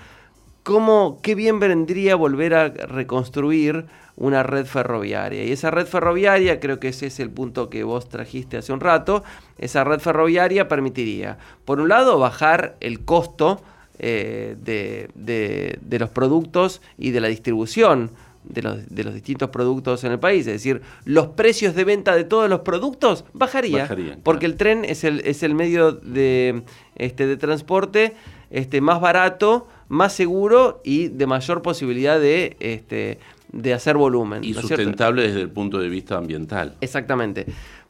[0.67, 5.45] cómo, qué bien vendría volver a reconstruir una red ferroviaria.
[5.45, 8.81] Y esa red ferroviaria, creo que ese es el punto que vos trajiste hace un
[8.81, 9.23] rato,
[9.59, 13.63] esa red ferroviaria permitiría, por un lado, bajar el costo
[14.01, 18.11] eh, de, de- de los productos y de la distribución
[18.43, 22.17] de los, de los distintos productos en el país, es decir, los precios de venta
[22.17, 24.53] de todos los productos bajaría, Bajarían, porque claro.
[24.53, 26.63] el tren es el, es el medio de,
[26.97, 28.15] este, de transporte
[28.51, 33.19] este, más barato, más seguro y de mayor posibilidad de, este,
[33.53, 34.45] de hacer volumen.
[34.45, 36.75] Y sustentable desde el punto de vista ambiental.
[36.81, 37.47] Exactamente.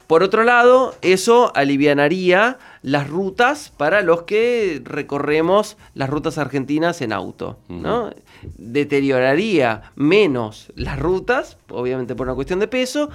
[0.07, 7.11] Por otro lado, eso alivianaría las rutas para los que recorremos las rutas argentinas en
[7.11, 8.11] auto, ¿no?
[8.57, 13.09] Deterioraría menos las rutas, obviamente por una cuestión de peso,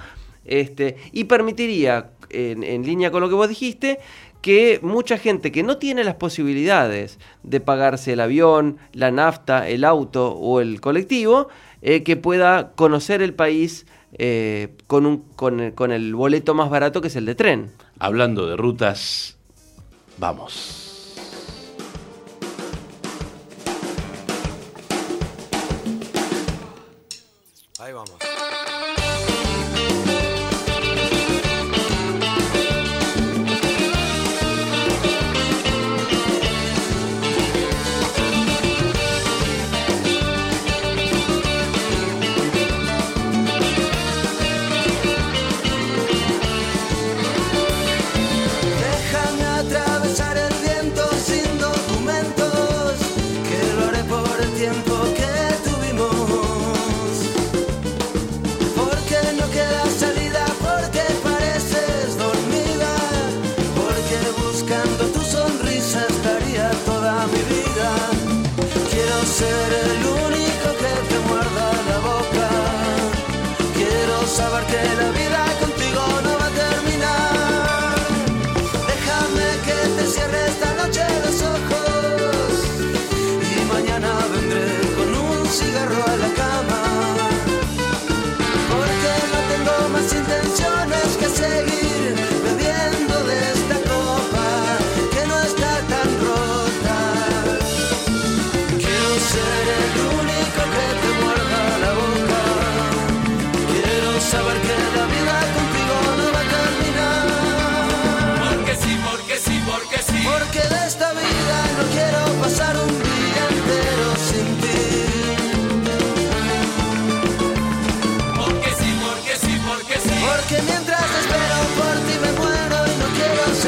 [0.45, 3.97] este, y permitiría, en, en línea con lo que vos dijiste,
[4.43, 9.85] que mucha gente que no tiene las posibilidades de pagarse el avión, la nafta, el
[9.85, 11.47] auto o el colectivo,
[11.81, 13.85] eh, que pueda conocer el país
[14.19, 17.71] eh, con, un, con, el- con el boleto más barato que es el de tren.
[17.99, 19.37] Hablando de rutas,
[20.17, 20.92] vamos.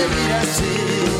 [0.05, 1.14] Seguir así.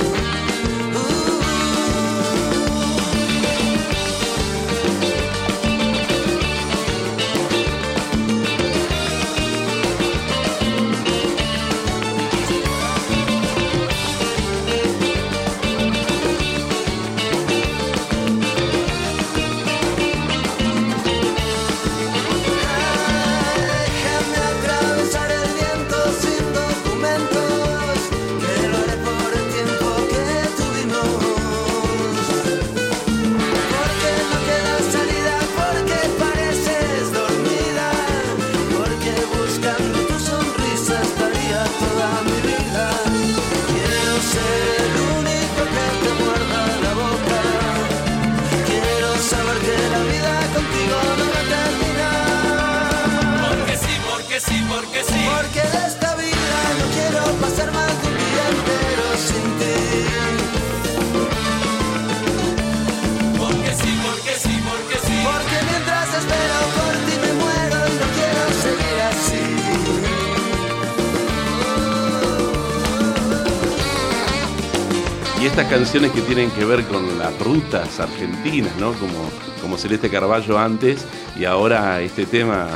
[76.01, 78.91] Que tienen que ver con las rutas argentinas, ¿no?
[78.93, 79.29] Como,
[79.61, 81.05] como Celeste Carballo antes
[81.39, 82.67] y ahora este tema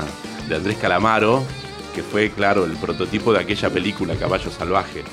[0.48, 1.44] de Andrés Calamaro,
[1.94, 5.04] que fue, claro, el prototipo de aquella película Caballo Salvaje.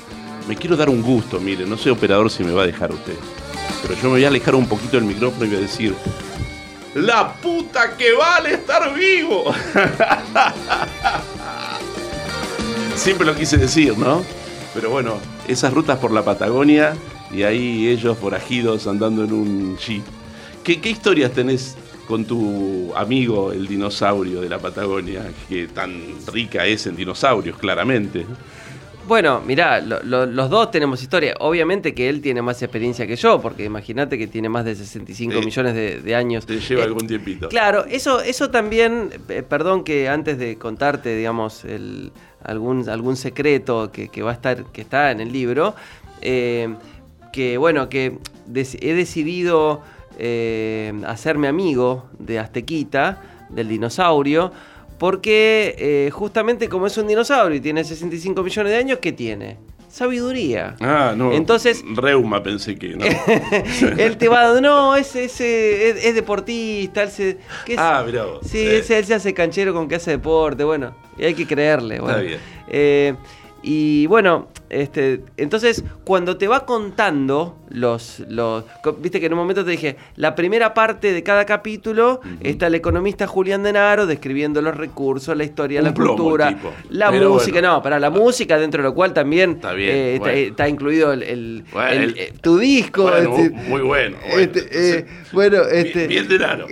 [0.47, 3.15] Me quiero dar un gusto, mire, no sé operador si me va a dejar usted,
[3.81, 5.93] pero yo me voy a alejar un poquito del micrófono y voy a decir,
[6.93, 9.53] ¡La puta que vale estar vivo!
[12.95, 14.23] Siempre lo quise decir, ¿no?
[14.73, 16.95] Pero bueno, esas rutas por la Patagonia
[17.31, 20.03] y ahí ellos forajidos andando en un jeep.
[20.63, 21.75] ¿Qué, qué historias tenés
[22.07, 25.93] con tu amigo el dinosaurio de la Patagonia, que tan
[26.31, 28.25] rica es en dinosaurios, claramente?
[29.07, 31.33] Bueno, mirá, lo- lo- los dos tenemos historia.
[31.39, 35.39] Obviamente que él tiene más experiencia que yo, porque imagínate que tiene más de 65
[35.39, 35.45] Sí.
[35.45, 36.45] millones de, de años.
[36.45, 37.47] Te lleva Eh, algún tiempito.
[37.47, 42.11] Claro, eso, eso también, eh, perdón que antes de contarte, digamos, el-
[42.43, 45.73] algún, algún secreto que, que va a estar, que está en el libro,
[46.21, 46.67] eh,
[47.37, 48.17] que bueno, que
[48.81, 49.83] he decidido
[50.17, 54.51] eh, hacerme amigo de Aztequita del dinosaurio,
[54.97, 59.57] porque eh, justamente como es un dinosaurio y tiene 65 millones de años, ¿qué tiene?
[59.87, 60.75] Sabiduría.
[60.79, 61.31] Ah, no.
[61.31, 63.05] Entonces- Reuma pensé que no.
[63.97, 67.37] él te va, no, es, es, es- es deportista, él se...
[67.77, 68.39] ah, mirá vos.
[68.47, 71.45] Sí, Eh, ese- él se hace canchero con que hace deporte, bueno, y hay que
[71.45, 71.99] creerle.
[71.99, 72.19] Bueno.
[72.21, 72.39] bien.
[72.67, 73.13] Eh,
[73.61, 78.63] y bueno, este, entonces cuando te va contando los, los,
[78.99, 82.75] viste que en un momento te dije, la primera parte de cada capítulo está el
[82.75, 86.71] economista Julián Denaro describiendo los recursos, la historia, Un la plomo cultura, tipo.
[86.89, 87.73] la Pero música, bueno.
[87.75, 90.37] no, para la música, dentro de lo cual también Está bien, eh, está, bueno.
[90.47, 93.03] está incluido el, el- Bueno, el- el- eh, tu disco.
[93.03, 94.17] Bueno, este, muy bueno.
[94.29, 94.39] bueno.
[94.41, 96.65] este, eh, bueno, este, Bien, bien de nano.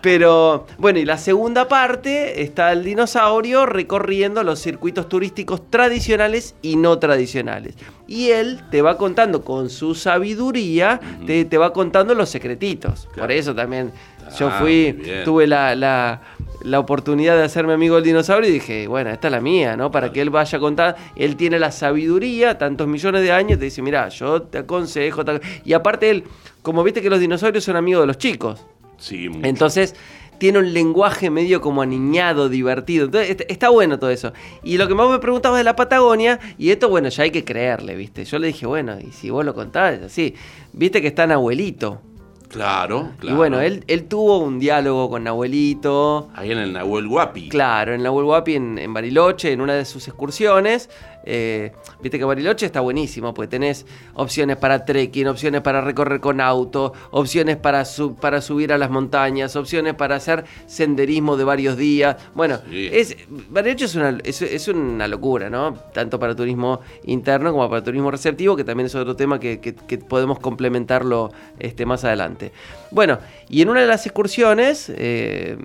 [0.00, 6.13] pero bueno, y la segunda parte está el dinosaurio recorriendo los circuitos turísticos tradicionales
[6.62, 7.74] y no tradicionales.
[8.06, 13.08] Y él te va contando con su sabiduría, te, te va contando los secretitos.
[13.16, 13.92] Por eso también
[14.38, 15.24] yo Ah, fui, muy bien.
[15.24, 16.20] tuve la, la-
[16.62, 19.90] la oportunidad de hacerme amigo del dinosaurio y dije, bueno, esta es la mía, ¿no?
[19.90, 20.96] Para que él vaya a contar.
[21.14, 25.24] Él tiene la sabiduría, tantos millones de años, te dice, mira, yo te aconsejo.
[25.26, 25.42] tal".
[25.64, 26.24] Y aparte él,
[26.62, 28.64] como viste que los dinosaurios son amigos de los chicos.
[28.96, 29.46] Sí, mucho.
[29.46, 29.94] Entonces
[30.38, 33.06] tiene un lenguaje medio como aniñado, divertido.
[33.06, 34.32] Entonces est- está bueno todo eso.
[34.62, 37.44] Y lo que más me preguntabas de la Patagonia, y esto, bueno, ya hay que
[37.44, 38.24] creerle, ¿viste?
[38.24, 40.34] Yo le dije, bueno, y si vos lo contás, es así.
[40.72, 42.00] Viste que está Nahuelito.
[42.48, 43.34] Claro, claro.
[43.34, 46.28] Y bueno, él, él tuvo un diálogo con Nahuelito.
[46.34, 47.48] Ahí en el Nahuel Guapi.
[47.48, 50.88] Claro, en Nahuel Huapi, en, en Bariloche, en una de sus excursiones.
[51.24, 51.72] Eh,
[52.02, 56.92] Viste que Bariloche está buenísimo, porque tenés opciones para trekking, opciones para recorrer con auto,
[57.12, 62.16] opciones para, su- para subir a las montañas, opciones para hacer senderismo de varios días.
[62.34, 62.90] Bueno, Sí.
[62.92, 63.16] es,
[63.48, 65.74] Bariloche es una, es, es una locura, ¿no?
[65.94, 69.74] Tanto para turismo interno como para turismo receptivo, que también es otro tema que, que-
[69.74, 72.52] que podemos complementarlo este, más adelante.
[72.90, 73.18] Bueno,
[73.48, 75.56] y en una de las excursiones, eh,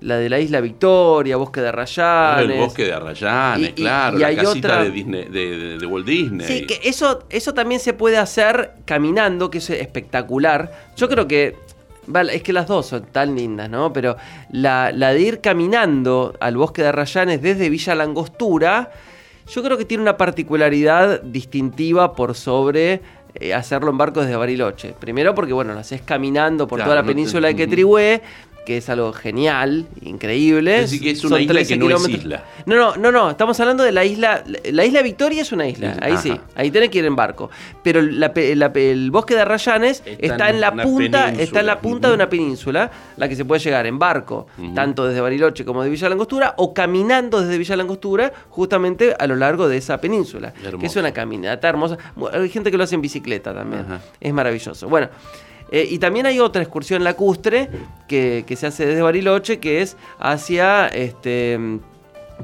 [0.00, 2.50] la de la isla Victoria, Bosque de Arrayanes.
[2.50, 4.16] el bosque de Arrayanes, Y- y- claro.
[4.16, 6.46] y la hay casita otra- de, Disney- de, de- Walt Disney.
[6.46, 10.70] Sí, que eso, eso también se puede hacer caminando, que es espectacular.
[10.96, 11.56] Yo creo que.
[12.06, 13.92] vale, es que las dos son tan lindas, ¿no?
[13.92, 14.16] Pero
[14.50, 18.90] la, la de ir caminando al bosque de Arrayanes desde Villa Langostura,
[19.52, 23.00] yo creo que tiene una particularidad distintiva por sobre
[23.34, 24.94] eh, hacerlo en barco desde Bariloche.
[24.98, 27.56] Primero porque, bueno, lo haces caminando por Claro, toda la no te- península de.
[27.56, 28.22] Quetrihué,
[28.68, 30.82] que es algo genial, increíble.
[30.82, 32.20] Decir, que es una Son isla 13 que no es kilómetros.
[32.22, 32.44] isla.
[32.66, 34.44] No, no, no, no, estamos hablando de la isla.
[34.72, 36.20] La isla Victoria es una isla, ahí ajá.
[36.22, 37.48] sí, ahí tenés que ir en barco.
[37.82, 41.42] Pero la la el bosque de Arrayanes Está está, en la punta, península.
[41.42, 45.06] está en la punta de una península, la que se puede llegar en barco, tanto
[45.08, 49.66] desde Bariloche como de Villa Langostura, o caminando desde Villa Langostura, justamente a lo largo
[49.66, 50.52] de esa península.
[50.78, 51.96] Que es una caminata hermosa.
[52.34, 53.80] Hay gente que lo hace en bicicleta también.
[53.86, 54.00] Ajá.
[54.20, 54.90] Es maravilloso.
[54.90, 55.08] Bueno.
[55.70, 57.68] Eh, y también hay otra excursión lacustre
[58.06, 61.80] que, que se hace desde Bariloche, que es hacia este,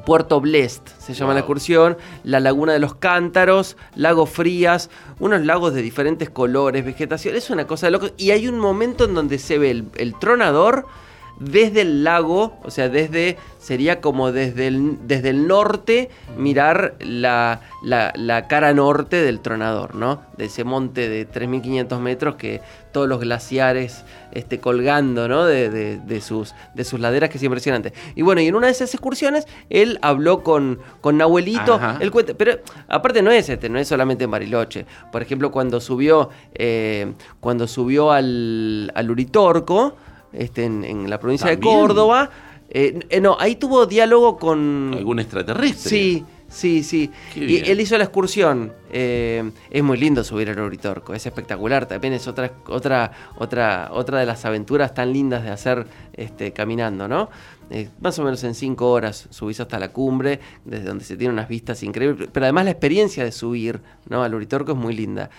[0.04, 5.72] Puerto Blest, se llama la excursión, la Laguna de los Cántaros, Lagos Frías, unos lagos
[5.74, 8.10] de diferentes colores, vegetación, es una cosa de loco.
[8.16, 10.86] Y hay un momento en donde se ve el, el tronador
[11.41, 16.09] desde el lago, o sea, desde, sería como desde el, desde el norte
[16.39, 20.22] mirar la, la- la cara norte del tronador, ¿no?
[20.39, 22.61] De ese monte de 3.500 metros que
[22.93, 25.45] todos los glaciares este, colgando, ¿no?
[25.45, 27.93] De, de- de sus, de sus laderas, que es impresionante.
[28.14, 31.99] Y bueno, y en una de esas excursiones, él habló con, con Nahuelito, Ajá.
[32.01, 32.59] él cuenta, pero
[32.89, 34.87] aparte no es este, no es solamente en Bariloche.
[35.11, 39.97] Por ejemplo, cuando subió, eh, cuando subió al, al Uritorco,
[40.37, 41.59] este, en, en la provincia de.
[41.61, 42.30] Córdoba,
[42.68, 44.93] eh, eh, no, ahí tuvo diálogo con...
[44.95, 45.91] ¿Algún extraterrestre?
[45.91, 47.11] Sí, sí, sí.
[47.37, 48.72] Y él hizo la excursión.
[48.91, 51.87] eh, es muy lindo subir al Uritorco, es espectacular.
[51.87, 57.07] También es otra, otra, otra, otra de las aventuras tan lindas de hacer este, caminando,
[57.07, 57.30] ¿no?
[58.01, 61.49] Más o menos en cinco horas subís hasta la cumbre, desde donde se tienen unas
[61.49, 62.28] vistas increíbles.
[62.32, 64.22] Pero además la experiencia de subir ¿no?
[64.22, 65.30] al Uritorco es muy linda.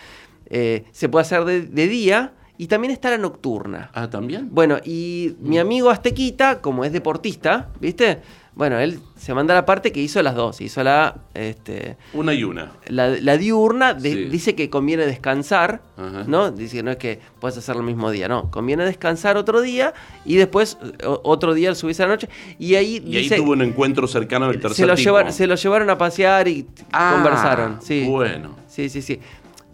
[0.49, 3.89] Se puede hacer de, de día y también está la nocturna.
[3.93, 4.49] Ah, ¿también?
[4.51, 8.19] Bueno, y mi amigo Aztequita, como es deportista, ¿viste?
[8.55, 10.61] Bueno, él se manda la parte que hizo las dos.
[10.61, 12.71] Hizo la, este, Una y una.
[12.87, 14.23] la, la diurna, de- Sí.
[14.29, 16.23] dice que conviene descansar, Ajá.
[16.25, 16.51] ¿no?
[16.51, 18.49] Dice que no es que puedes hacerlo el mismo día, no.
[18.51, 19.93] Conviene descansar otro día
[20.23, 22.29] y después o- otro día subirse a la noche.
[22.57, 25.03] Y ahí Y ahí tuvo un encuentro cercano al tercer se, lo tipo.
[25.09, 27.79] llevaron, se lo llevaron a pasear y Ah, conversaron.
[27.81, 28.05] Sí.
[28.07, 28.55] Bueno.
[28.69, 29.19] Sí, sí, sí.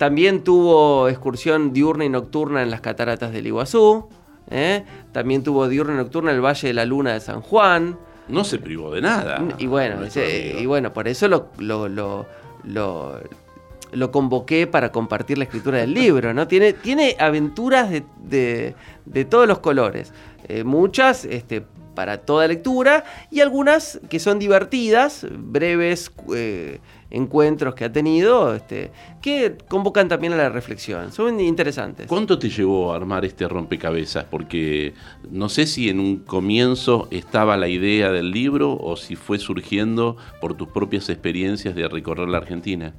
[0.01, 4.07] También tuvo excursión diurna y nocturna en las cataratas del Iguazú.
[4.49, 4.83] ¿eh?
[5.11, 7.99] También tuvo diurna y nocturna en el Valle de la Luna de San Juan.
[8.27, 9.43] No se privó de nada.
[9.59, 12.25] y bueno, ese- y bueno, por eso lo, lo, lo,
[12.63, 13.19] lo-
[13.91, 16.47] lo convoqué para compartir la escritura del libro, ¿no?
[16.47, 18.73] Tiene, tiene aventuras de, de-
[19.05, 20.13] de todos los colores.
[20.47, 26.79] Eh, muchas este, para toda lectura y algunas que son divertidas, breves eh,
[27.11, 28.89] encuentros que ha tenido, este,
[29.21, 31.11] que convocan también a la reflexión.
[31.11, 32.07] Son interesantes.
[32.07, 34.23] ¿Cuánto te llevó a armar este rompecabezas?
[34.23, 34.93] Porque
[35.29, 40.17] no sé si en un comienzo estaba la idea del libro o si fue surgiendo
[40.39, 42.93] por tus propias experiencias de recorrer la Argentina.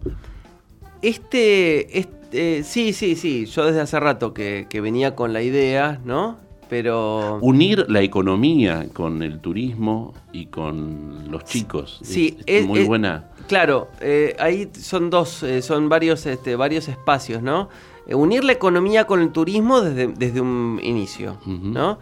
[1.01, 6.01] Este, este, sí, sí, sí, yo desde hace rato que, que venía con la idea,
[6.05, 6.37] ¿no?
[6.71, 7.39] Pero...
[7.43, 11.99] Unir la economía con el turismo y con los chicos.
[12.03, 13.29] Sí, es, es- muy es- buena.
[13.49, 17.69] Claro, eh, ahí son dos, eh, son varios, este, varios espacios, ¿no?
[18.07, 21.39] Eh, unir la economía con el turismo desde, desde un inicio.
[21.47, 21.99] ¿no?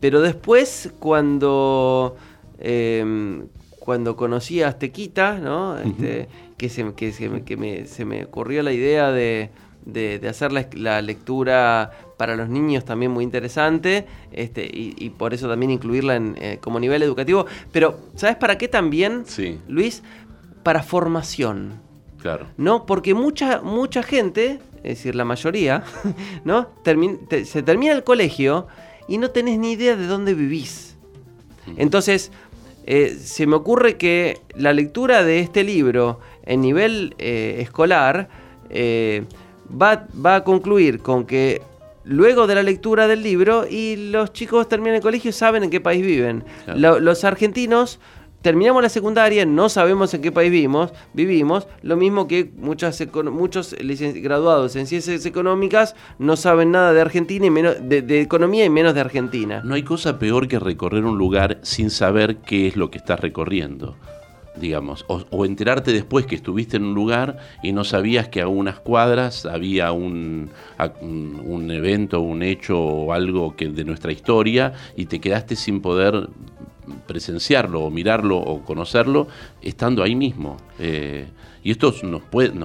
[0.00, 2.16] Pero después, cuando,
[2.58, 3.42] eh,
[3.78, 5.78] cuando conocí a Aztequita, ¿no?
[5.78, 9.50] Este, que se, que se me- que me- se me ocurrió la idea de,
[9.84, 15.10] de- de hacer la, la lectura para los niños también muy interesante, este, y, y
[15.10, 17.46] por eso también incluirla en, eh, como nivel educativo.
[17.72, 19.24] Pero, ¿sabes para qué también?
[19.26, 20.02] Sí, Luis,
[20.62, 21.74] para formación,
[22.20, 22.46] claro.
[22.56, 22.86] ¿no?
[22.86, 25.82] Porque mucha, mucha gente, es decir, la mayoría,
[26.44, 26.68] ¿no?
[26.84, 28.66] Termin- te- se termina el colegio
[29.08, 30.96] y no tenés ni idea de dónde vivís.
[31.76, 32.30] Entonces,
[32.86, 38.28] eh, se me ocurre que la lectura de este libro en nivel eh, escolar
[38.70, 39.24] eh,
[39.70, 41.62] va, va a concluir con que
[42.04, 45.80] luego de la lectura del libro y los chicos terminan el colegio saben en qué
[45.80, 46.42] país viven.
[46.64, 46.80] Claro.
[46.80, 48.00] Lo- los argentinos
[48.42, 53.02] terminamos la secundaria, no sabemos en qué país vivimos, vivimos, lo mismo que muchos
[54.14, 58.94] graduados en ciencias económicas no saben nada de Argentina y menos de, economía y menos
[58.94, 59.62] de Argentina.
[59.64, 63.20] No hay cosa peor que recorrer un lugar sin saber qué es lo que estás
[63.20, 63.96] recorriendo,
[64.56, 68.48] digamos, o, o enterarte después que estuviste en un lugar y no sabías que a
[68.48, 70.50] unas cuadras había un,
[71.00, 76.28] un evento, un hecho o algo que de nuestra historia y te quedaste sin poder
[77.06, 79.28] presenciarlo o mirarlo o conocerlo
[79.60, 80.56] estando ahí mismo.
[80.78, 81.26] Eh,
[81.64, 82.22] y esto nos,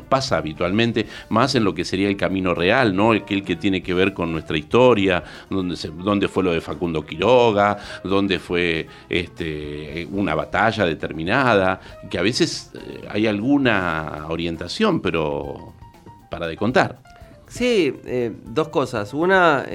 [0.09, 3.13] pasa habitualmente, más en lo que sería el camino real, ¿no?
[3.13, 7.78] El que, tiene que ver con nuestra historia, donde, donde fue lo de Facundo Quiroga,
[8.03, 15.73] donde fue este, una batalla determinada, que a veces eh, hay alguna orientación, pero
[16.30, 17.01] para de contar.
[17.47, 19.13] Sí, eh, dos cosas.
[19.13, 19.65] Una,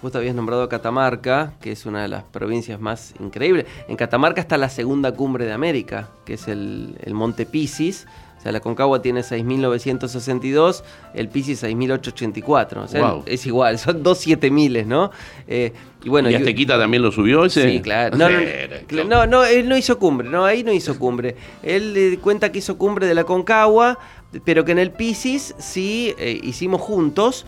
[0.00, 3.66] justo habías nombrado a Catamarca, que es una de las provincias más increíbles.
[3.88, 8.06] En Catamarca está la segunda cumbre de América, que es el, el Monte Pisis.
[8.38, 10.84] O sea, la Concagua tiene 6.962,
[11.14, 12.76] el Pisis 6.884.
[12.84, 13.22] O sea, Guau.
[13.26, 15.10] es igual, son dos 7.000, ¿no?
[15.48, 15.72] Eh,
[16.04, 17.68] y bueno, ¿Y Aztequita también lo subió ese?
[17.68, 18.16] Sí, claro.
[18.16, 18.38] No, no,
[18.86, 19.08] Claro.
[19.08, 21.34] no, no, él no hizo cumbre, no, ahí no hizo cumbre.
[21.64, 23.98] Él eh, cuenta que hizo cumbre de la Concagua,
[24.44, 27.44] pero que en el Piscis sí eh, hicimos juntos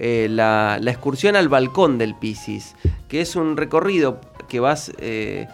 [0.00, 2.74] eh, la, la excursión al balcón del Piscis,
[3.08, 5.46] que es un recorrido que vas eh,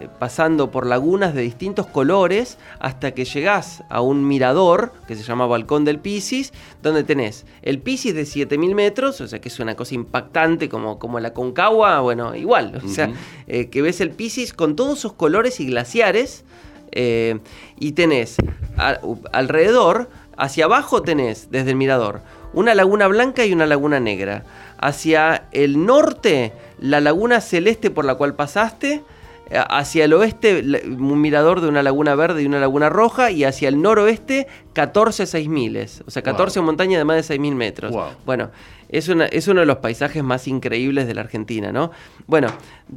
[0.00, 5.22] eh, pasando por lagunas de distintos colores hasta que llegás a un mirador que se
[5.22, 9.58] llama Balcón del Piscis, donde tenés el Piscis de 7000 metros, o sea que es
[9.60, 13.12] una cosa impactante como, como la Concagua, bueno, igual, o sea,
[13.46, 16.44] eh, que ves el Piscis con todos sus colores y glaciares.
[16.92, 17.38] eh,
[17.78, 18.36] y tenés
[18.76, 18.98] a-
[19.32, 22.20] alrededor, hacia abajo tenés, desde el mirador,
[22.52, 24.44] una laguna blanca y una laguna negra.
[24.78, 29.02] Hacia el norte, la laguna celeste por la cual pasaste.
[29.50, 33.30] eh, Hacia el oeste, un mirador de una laguna verde y una laguna roja.
[33.30, 35.86] Y hacia el noroeste, 14 6000.
[36.06, 36.66] O sea, 14 Wow.
[36.66, 37.92] montañas de más de 6000 metros.
[37.92, 38.10] Wow.
[38.24, 38.50] Bueno,
[38.88, 41.90] es, una- es uno de los paisajes más increíbles de la Argentina, ¿no?
[42.26, 42.48] Bueno,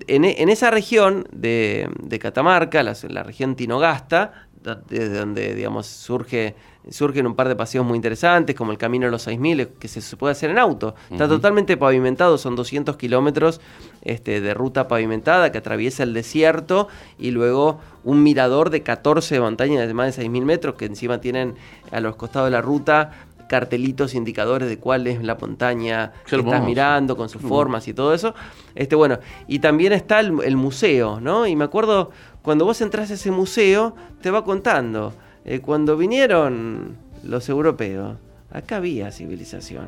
[0.07, 4.47] en, en esa región de, de Catamarca, la, la región Tinogasta,
[4.87, 6.55] desde donde, digamos, surge,
[6.89, 10.17] surgen un par de paseos muy interesantes, como el Camino de los 6000, que se,
[10.17, 10.95] puede hacer en auto.
[11.09, 13.61] Está totalmente pavimentado, son 200 kilómetros
[14.01, 19.87] este, de ruta pavimentada que atraviesa el desierto y luego un mirador de 14 montañas
[19.87, 21.55] de más de 6000 metros que encima tienen
[21.91, 23.11] a los costados de la ruta
[23.47, 28.13] cartelitos indicadores de cuál es la montaña que estás mirando con sus formas y todo
[28.13, 28.33] eso.
[28.73, 31.45] Este, bueno, y también está el, el museo, ¿no?
[31.45, 32.09] Y me acuerdo,
[32.41, 35.13] cuando vos entras a ese museo, te va contando,
[35.45, 38.17] eh, cuando vinieron los europeos,
[38.51, 39.87] acá había civilización.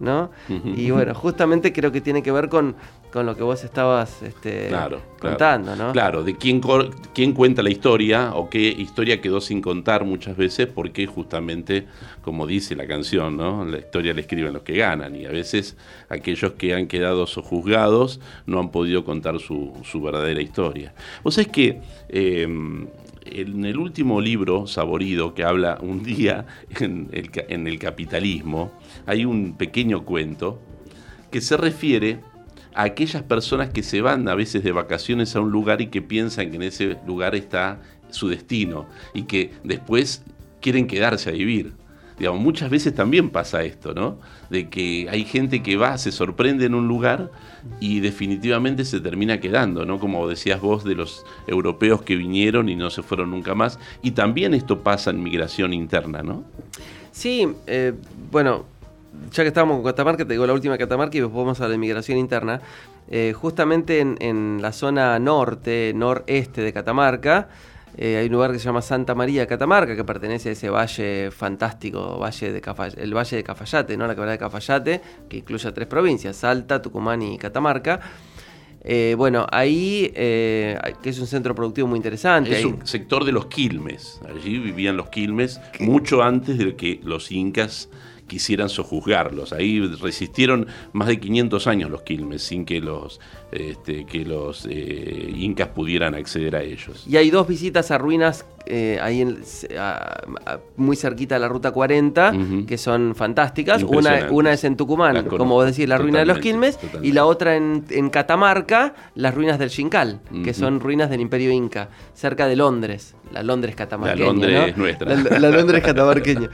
[0.00, 0.30] ¿no?
[0.48, 2.76] Y bueno, justamente creo que tiene que ver con,
[3.10, 5.36] con lo que vos estabas este, Claro, claro.
[5.36, 5.92] contando, ¿no?
[5.92, 6.60] Claro, de quién,
[7.14, 11.86] quién cuenta la historia o qué historia quedó sin contar muchas veces porque justamente,
[12.20, 13.64] como dice la canción, ¿no?
[13.64, 15.78] La historia la escriben los que ganan y a veces
[16.10, 20.92] aquellos que han quedado sojuzgados no han podido contar su, su verdadera historia.
[21.24, 21.80] Vos sabés que
[22.10, 22.46] eh,
[23.32, 26.46] en el último libro, Saborido, que habla un día
[26.80, 28.72] en el, capitalismo,
[29.06, 30.60] hay un pequeño cuento
[31.30, 32.20] que se refiere
[32.74, 36.02] a aquellas personas que se van a veces de vacaciones a un lugar y que
[36.02, 40.22] piensan que en ese lugar está su destino y que después
[40.60, 41.72] quieren quedarse a vivir.
[42.18, 44.18] Digamos, muchas veces también pasa esto, ¿no?
[44.48, 47.30] De que hay gente que va, se sorprende en un lugar
[47.78, 49.98] y definitivamente se termina quedando, ¿no?
[49.98, 53.78] Como decías vos de los europeos que vinieron y no se fueron nunca más.
[54.02, 56.44] Y también esto pasa en migración interna, ¿no?
[57.12, 57.92] Sí, eh,
[58.30, 58.64] bueno,
[59.32, 61.74] ya que estábamos con Catamarca, te digo la última Catamarca y después vamos a la
[61.74, 62.60] inmigración interna.
[63.10, 67.48] Eh, justamente en, en la zona norte, noreste de Catamarca,
[67.96, 71.30] eh, hay un lugar que se llama Santa María Catamarca, que pertenece a ese valle
[71.30, 72.62] fantástico, valle de
[72.96, 74.06] el valle de Cafayate, ¿no?
[74.06, 78.00] la quebrada de Cafayate, que incluye a tres provincias, Salta, Tucumán y Catamarca.
[78.88, 82.50] Eh, bueno, ahí, eh, que es un centro productivo muy interesante.
[82.52, 84.20] Es ahí- un sector de los quilmes.
[84.28, 87.88] Allí vivían los quilmes mucho antes de que los incas
[88.26, 89.52] quisieran sojuzgarlos.
[89.52, 93.20] Ahí resistieron más de 500 años los quilmes sin que los,
[93.52, 97.04] este, que los eh, incas pudieran acceder a ellos.
[97.08, 99.38] Y hay dos visitas a ruinas eh, ahí en-
[99.78, 102.66] a- a- muy cerquita de la ruta 40 Ujú.
[102.66, 103.82] que son fantásticas.
[103.84, 107.26] Una, es en Tucumán, como vos decís, la ruina de los totalmente, Quilmes, y la
[107.26, 112.48] otra en, en Catamarca, las ruinas del Xincal, que son ruinas del Imperio Inca, cerca
[112.48, 114.24] de Londres, la Londres catamarqueña.
[114.26, 114.82] La Londres ¿no?
[114.84, 115.14] nuestra.
[115.14, 116.48] La, la Londres catamarqueña.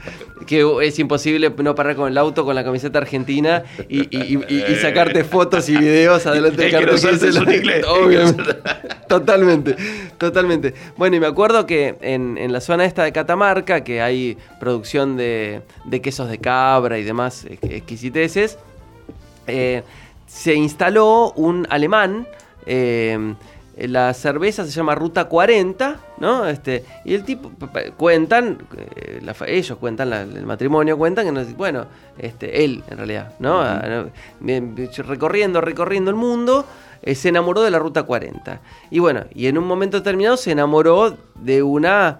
[0.45, 4.43] que es imposible no parar con el auto con la camiseta argentina y, y- y-
[4.49, 7.85] y- y sacarte fotos y videos adelante del Es que no cartel la- inglés.
[7.87, 8.43] Obviamente.
[9.07, 9.75] Totalmente,
[10.17, 10.73] totalmente.
[10.97, 15.17] Bueno, y me acuerdo que en, en la zona esta de Catamarca, que hay producción
[15.17, 18.57] de, de quesos de cabra y demás ex- exquisiteces,
[19.47, 19.83] eh,
[20.27, 22.27] se instaló un alemán.
[22.65, 23.35] eh,
[23.77, 26.45] la cerveza se llama Ruta 40, ¿no?
[26.47, 27.51] Este, y el tipo,
[27.97, 31.85] cuentan, eh, la ellos cuentan, la- el matrimonio cuentan que, no, bueno,
[32.17, 33.61] este, él en realidad, ¿no?
[33.61, 34.05] Ah,
[35.05, 36.65] recorriendo, recorriendo el mundo,
[37.01, 38.61] eh, se enamoró de la Ruta 40.
[38.91, 42.19] Y bueno, y en un momento determinado se enamoró de una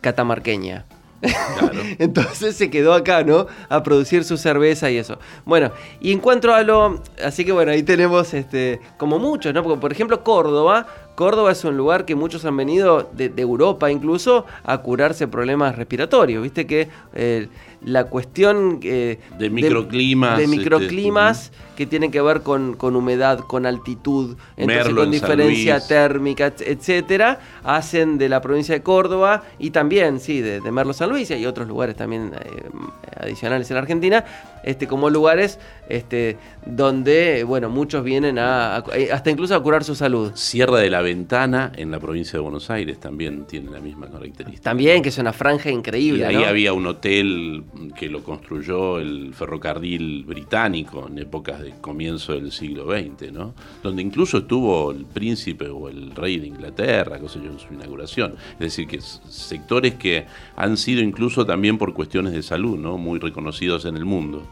[0.00, 0.84] catamarqueña.
[1.98, 3.46] Entonces se quedó acá, ¿no?
[3.68, 5.18] A producir su cerveza y eso.
[5.44, 5.70] Bueno,
[6.00, 7.02] y en cuanto a lo.
[7.24, 8.80] Así que bueno, ahí tenemos este.
[8.96, 9.62] Como muchos, ¿no?
[9.62, 10.86] Porque, por ejemplo, Córdoba.
[11.14, 15.76] Córdoba es un lugar que muchos han venido de, de Europa incluso a curarse problemas
[15.76, 16.42] respiratorios.
[16.42, 17.48] Viste que eh,
[17.84, 18.80] la cuestión.
[18.82, 24.36] eh, De microclimas, De, este, microclimas que tienen que ver con, con humedad, con altitud,
[24.56, 30.20] entonces Merlo con diferencia térmica, et- etcétera, hacen de la provincia de Córdoba y también,
[30.20, 32.68] sí, de, de Merlo San Luis y otros lugares también eh,
[33.18, 34.24] adicionales en la Argentina,
[34.64, 35.58] este, como lugares
[35.88, 36.36] este,
[36.66, 40.32] donde, bueno, muchos vienen a, a- hasta incluso a curar su salud.
[40.34, 44.62] Sierra de la Ventana en la provincia de Buenos Aires también tiene la misma característica.
[44.62, 46.24] También, que es una franja Y increíble.
[46.26, 46.46] ahí ¿no?
[46.46, 47.64] había un hotel
[47.96, 53.54] que lo construyó el ferrocarril británico en épocas de comienzo del siglo XX, ¿no?
[53.82, 57.72] Donde incluso estuvo el príncipe o el rey de Inglaterra, qué sé yo, en su
[57.74, 58.34] inauguración.
[58.54, 60.26] Es decir, que sectores que
[60.56, 62.98] han sido incluso también por cuestiones de salud, ¿no?
[62.98, 64.46] Muy reconocidos en el mundo.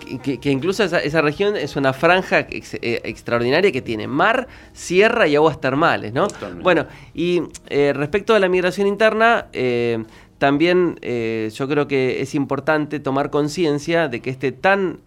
[0.00, 5.26] Que, incluso esa, esa región es una franja ex- eh, extraordinaria que tiene mar, sierra
[5.28, 6.28] y aguas termales, ¿no?
[6.28, 6.62] Totalmente.
[6.62, 10.04] Bueno, y eh, respecto a la migración interna, eh,
[10.38, 15.00] también yo creo que es importante tomar conciencia de que este tan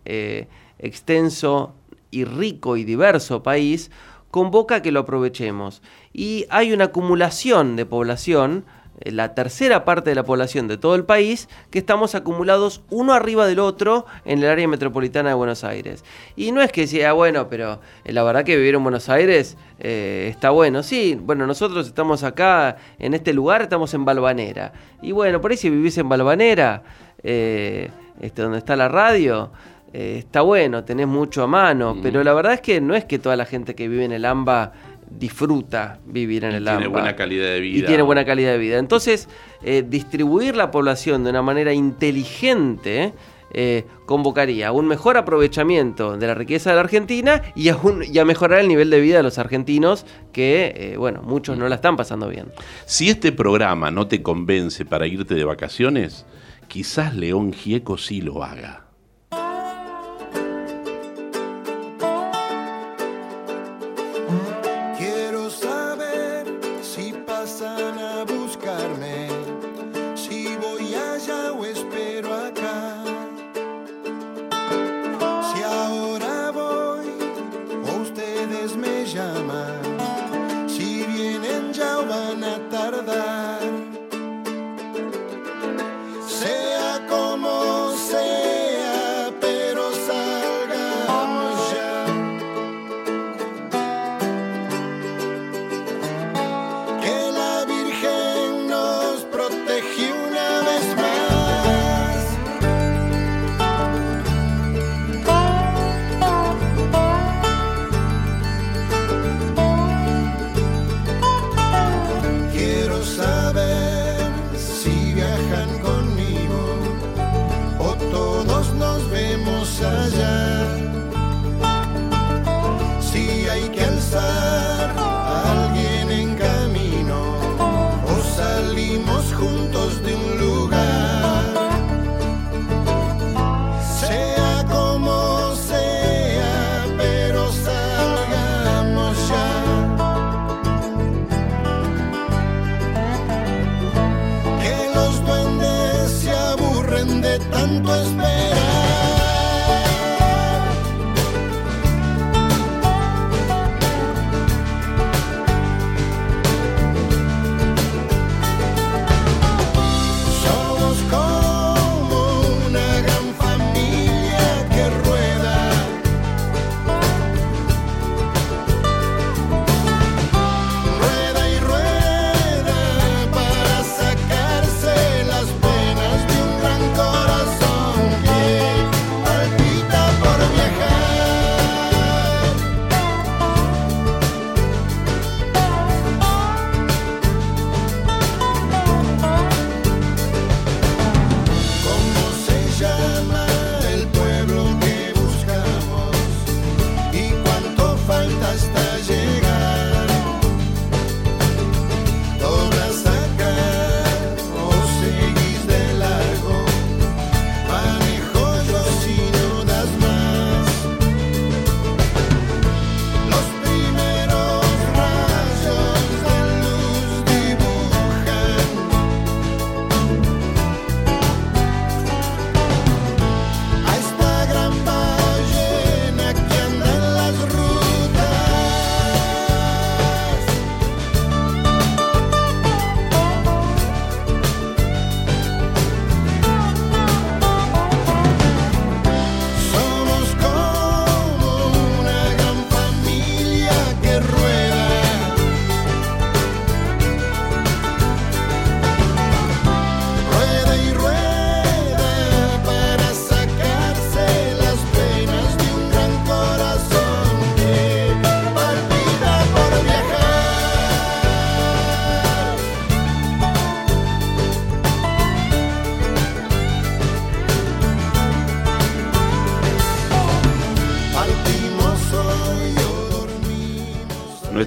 [0.77, 1.73] extenso
[2.11, 3.89] y rico y diverso país
[4.29, 5.81] convoca a que lo aprovechemos.
[6.13, 8.65] Y hay una acumulación de población,
[9.01, 13.47] la tercera parte de la población de todo el país, que estamos acumulados uno arriba
[13.47, 16.03] del otro en el área metropolitana de Buenos Aires.
[16.35, 19.57] Y no es que sea bueno, pero eh, la verdad que vivir en Buenos Aires
[19.79, 20.83] eh, está bueno.
[20.83, 24.73] Sí, bueno, nosotros estamos acá en este lugar, estamos en Balvanera.
[25.01, 26.83] Y bueno, por ahí si vivís en Balvanera,
[27.23, 27.89] eh,
[28.21, 29.51] este, donde está la radio,
[29.91, 32.01] eh, está bueno, tenés mucho a mano, Mm.
[32.01, 34.25] pero la verdad es que no es que toda la gente que vive en el
[34.25, 34.71] AMBA
[35.17, 36.89] disfruta vivir en Y el tiene AMBA.
[36.89, 37.79] buena calidad de vida.
[37.79, 38.77] Y tiene buena calidad de vida.
[38.77, 39.29] Entonces,
[39.63, 43.13] eh, distribuir la población de una manera inteligente
[43.55, 48.03] eh, convocaría a un mejor aprovechamiento de la riqueza de la Argentina y a, un-
[48.03, 51.69] y a mejorar el nivel de vida de los argentinos que, eh, bueno, muchos no
[51.69, 52.47] la están pasando bien.
[52.87, 56.25] Si este programa no te convence para irte de vacaciones,
[56.67, 58.87] quizás León Gieco sí lo haga.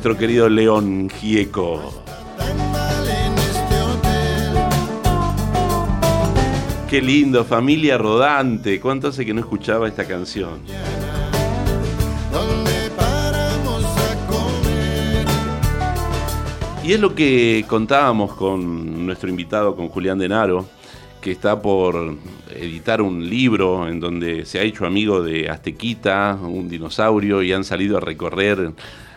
[0.06, 1.92] Nuestro querido León Gieco.
[6.88, 8.78] Qué lindo, familia rodante.
[8.80, 10.60] ¿Cuánto hace que no escuchaba esta canción?
[16.84, 20.66] Y es lo que contábamos con nuestro invitado, con Julián Denaro,
[21.20, 22.16] que está por
[22.54, 27.64] editar un libro en donde se ha hecho amigo de Aztequita, un dinosaurio, y han
[27.64, 28.70] salido a recorrer,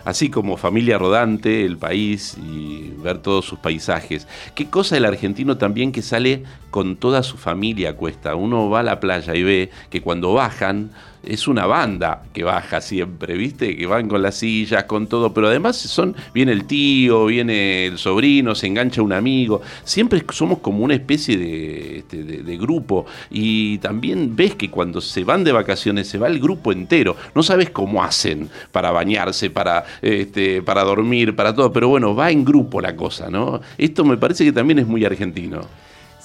[0.06, 4.28] así como familia rodante, el país y ver todos sus paisajes.
[4.56, 8.36] Qué cosa el argentino también que sale con toda su familia cuesta.
[8.36, 10.91] Uno va a la playa y ve que cuando bajan
[11.24, 13.76] es una banda que baja siempre, ¿viste?
[13.76, 17.97] Que van con las sillas, con todo, pero además son, viene el tío, viene el
[17.97, 23.05] sobrino, se engancha un amigo, siempre somos como una especie de, este, de- de grupo
[23.30, 27.43] y también ves que cuando se van de vacaciones se va el grupo entero, no
[27.43, 32.45] sabes cómo hacen para bañarse, para, este, para dormir, para todo, pero bueno, va en
[32.45, 33.61] grupo la cosa, ¿no?
[33.78, 35.61] Esto me parece que también es muy argentino.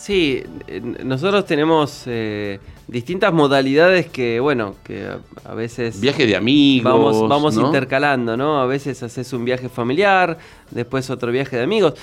[0.05, 0.43] Sí,
[1.03, 5.19] nosotros tenemos eh, distintas modalidades que, bueno, que a,
[5.51, 5.99] a veces...
[5.99, 6.93] Viaje de amigos.
[6.93, 7.69] Vamos, vamos ¿no?
[7.69, 8.61] intercalando, ¿no?
[8.61, 10.37] A veces haces un viaje familiar,
[10.71, 11.95] después otro viaje de amigos.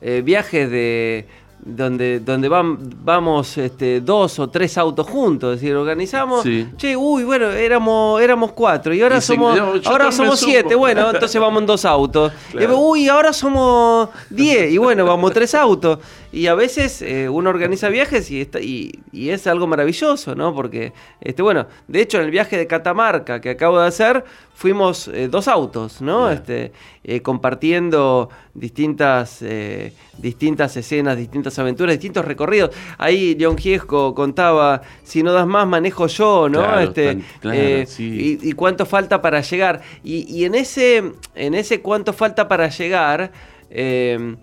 [0.00, 1.28] Eh, viajes de
[1.64, 6.68] donde, donde van, vamos este, dos o tres autos juntos, es decir, organizamos, Sí.
[6.76, 11.40] che, uy, bueno, éramos, éramos cuatro y ahora Y somos, ahora somos siete, bueno, entonces
[11.40, 12.32] vamos en dos autos.
[12.54, 12.72] Claro.
[12.72, 15.98] Y, uy, ahora somos diez y bueno, vamos tres autos.
[16.30, 20.54] Y a veces eh, uno organiza viajes y, está, y, y es algo maravilloso, ¿no?
[20.54, 25.08] Porque, este, bueno, de hecho en el viaje de Catamarca que acabo de hacer, fuimos
[25.08, 26.30] eh, dos autos, ¿no?
[26.30, 26.72] Este,
[27.04, 32.70] eh, compartiendo distintas, eh, distintas escenas, distintas aventuras, distintos recorridos.
[32.98, 36.60] Ahí John Giesco contaba, si no das más, manejo yo, ¿no?
[36.60, 38.38] Claro, este, tan- claro, eh, sí.
[38.42, 39.82] y, y cuánto falta para llegar.
[40.02, 43.30] Y, y en, ese, en ese cuánto falta para llegar,
[43.70, 44.36] eh,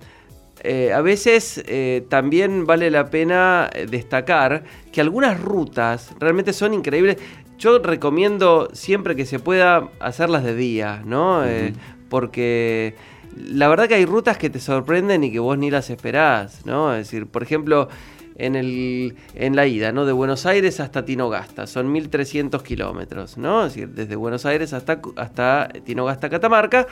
[0.93, 7.18] a veces eh, también vale la pena destacar que algunas rutas realmente son increíbles.
[7.57, 11.43] Yo recomiendo siempre que se pueda hacerlas de día, ¿no?
[11.45, 11.74] Eh,
[12.12, 12.93] porque
[13.38, 16.93] la verdad que hay rutas que te sorprenden y que vos ni las esperás, ¿no?
[16.93, 17.88] Es decir, por ejemplo,
[18.36, 20.05] en, el, en la ida, ¿no?
[20.05, 23.66] De Buenos Aires hasta Tinogasta, son 1300 kilómetros, ¿no?
[23.66, 26.86] Es decir, desde Buenos Aires hasta, hasta Tinogasta, Catamarca.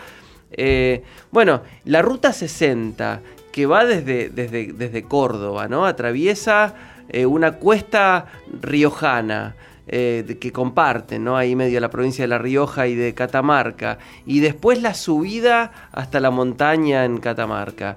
[0.51, 3.19] Eh, bueno, la ruta 60,
[3.51, 5.85] que va desde, desde, desde Córdoba, ¿no?
[5.85, 6.75] Atraviesa
[7.09, 8.27] eh, una cuesta
[8.61, 9.55] riojana.
[9.91, 11.35] Eh, que comparten, ¿no?
[11.35, 13.97] Ahí medio la provincia de La Rioja y de Catamarca.
[14.25, 17.95] Y después la subida hasta la montaña en Catamarca.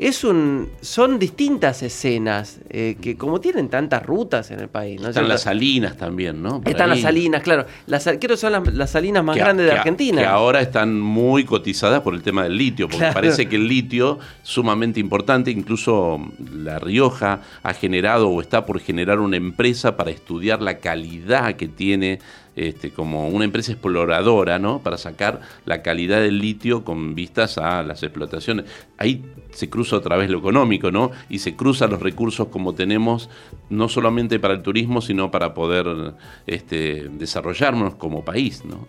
[0.00, 5.00] Es un, son distintas escenas eh, que como tienen tantas rutas en el país.
[5.00, 5.08] ¿no?
[5.08, 6.60] Están las salinas también, ¿no?
[6.60, 6.98] Por están ahí.
[6.98, 7.66] las salinas, claro.
[7.86, 10.20] Las, creo que son las, las salinas más Que- grandes de Argentina.
[10.22, 13.14] Que ahora están muy cotizadas por el tema del litio, porque Claro.
[13.14, 16.20] parece que el litio sumamente importante, incluso
[16.54, 21.66] La Rioja ha generado o está por generar una empresa para estudiar la calidad que
[21.66, 22.20] tiene
[22.58, 24.80] este, como una empresa exploradora, ¿no?
[24.80, 28.64] Para sacar la calidad del litio con vistas a las explotaciones.
[28.96, 31.12] Ahí se cruza otra vez lo económico, ¿no?
[31.28, 33.30] Y se cruzan los recursos como tenemos,
[33.70, 36.14] no solamente para el turismo, sino para poder
[36.48, 38.88] este, desarrollarnos como país, ¿no?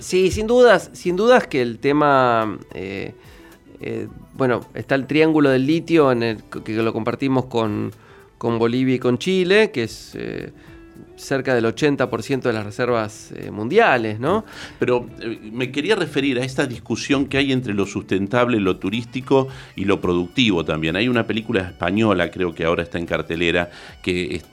[0.00, 3.14] Sí, sin dudas, sin dudas que el tema, eh,
[3.80, 6.10] eh, bueno, está el triángulo del litio
[6.64, 7.92] que lo compartimos con,
[8.38, 10.52] con Bolivia y con Chile, que es eh,
[11.18, 14.44] cerca del 80% de las reservas eh, mundiales, ¿no?
[14.78, 19.48] Pero eh, me quería referir a esta discusión que hay entre lo sustentable, lo turístico
[19.76, 20.96] y lo productivo también.
[20.96, 23.70] Hay una película española, creo que ahora está en cartelera,
[24.02, 24.44] que es-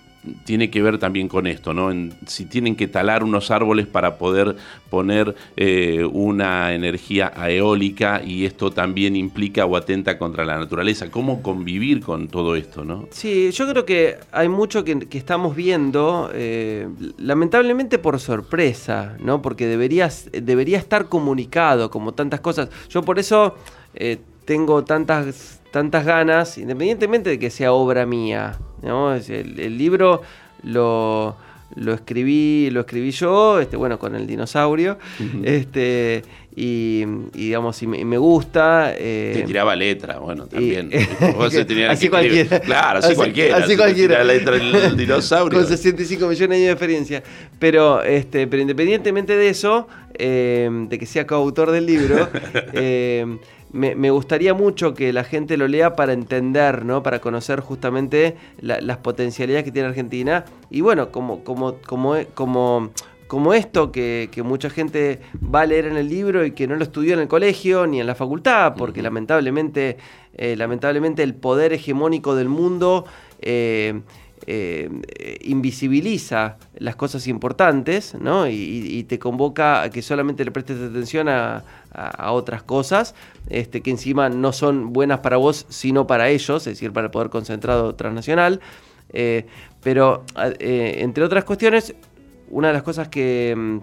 [0.46, 1.92] tiene que ver también con esto, ¿no?
[1.92, 4.56] En- si tienen que talar unos árboles para poder
[4.90, 11.10] poner eh, una energía eólica y esto también implica o atenta contra la naturaleza.
[11.12, 13.08] ¿Cómo convivir con todo esto, no?
[13.12, 19.42] Sí, yo creo que hay mucho que, estamos viendo, eh, lamentablemente por sorpresa, ¿no?
[19.42, 22.70] Porque deberías, debería estar comunicado como tantas cosas.
[22.90, 23.56] Yo por eso
[23.94, 29.14] eh, tengo tantas, tantas ganas, independientemente de que sea obra mía, ¿no?
[29.14, 30.22] El, el libro
[30.64, 31.36] lo,
[31.76, 34.98] lo escribí, lo escribí yo, este, bueno, con el dinosaurio,
[35.44, 36.24] este,
[36.56, 37.04] y,
[37.34, 38.94] y digamos, y me, y me gusta.
[38.98, 40.90] eh, Te tiraba letra, bueno, también.
[41.52, 42.60] se así que cualquiera.
[42.62, 43.58] Claro, así, Así- cualquiera.
[43.58, 44.24] así cualquiera.
[44.24, 45.60] letra del dinosaurio.
[45.60, 47.24] Con 65 millones de años de diferencia.
[47.60, 52.30] Pero, este, pero independientemente de eso, eh, de que sea coautor del libro,
[52.74, 53.26] eh,
[53.76, 57.04] me, me gustaría mucho que la gente lo lea para entender, ¿no?
[57.04, 60.46] Para conocer justamente la- las potencialidades que tiene Argentina.
[60.70, 62.90] Y bueno, como, como, como, como,
[63.28, 65.20] como esto que, que mucha gente
[65.54, 68.00] va a leer en el libro y que no lo estudió en el colegio ni
[68.00, 69.98] en la facultad, porque lamentablemente,
[70.38, 73.06] eh, lamentablemente el poder hegemónico del mundo
[73.42, 74.02] eh,
[74.48, 74.90] eh,
[75.42, 78.48] invisibiliza las cosas importantes, ¿no?
[78.48, 83.16] Y, te convoca a que solamente le prestes atención a, a- otras cosas,
[83.50, 87.12] este, que encima no son buenas para vos, sino para ellos, es decir, para el
[87.12, 88.62] poder concentrado transnacional.
[89.10, 89.46] Eh,
[89.82, 90.24] pero,
[90.60, 91.96] eh, entre otras cuestiones,
[92.50, 93.78] una de las cosas que, mm,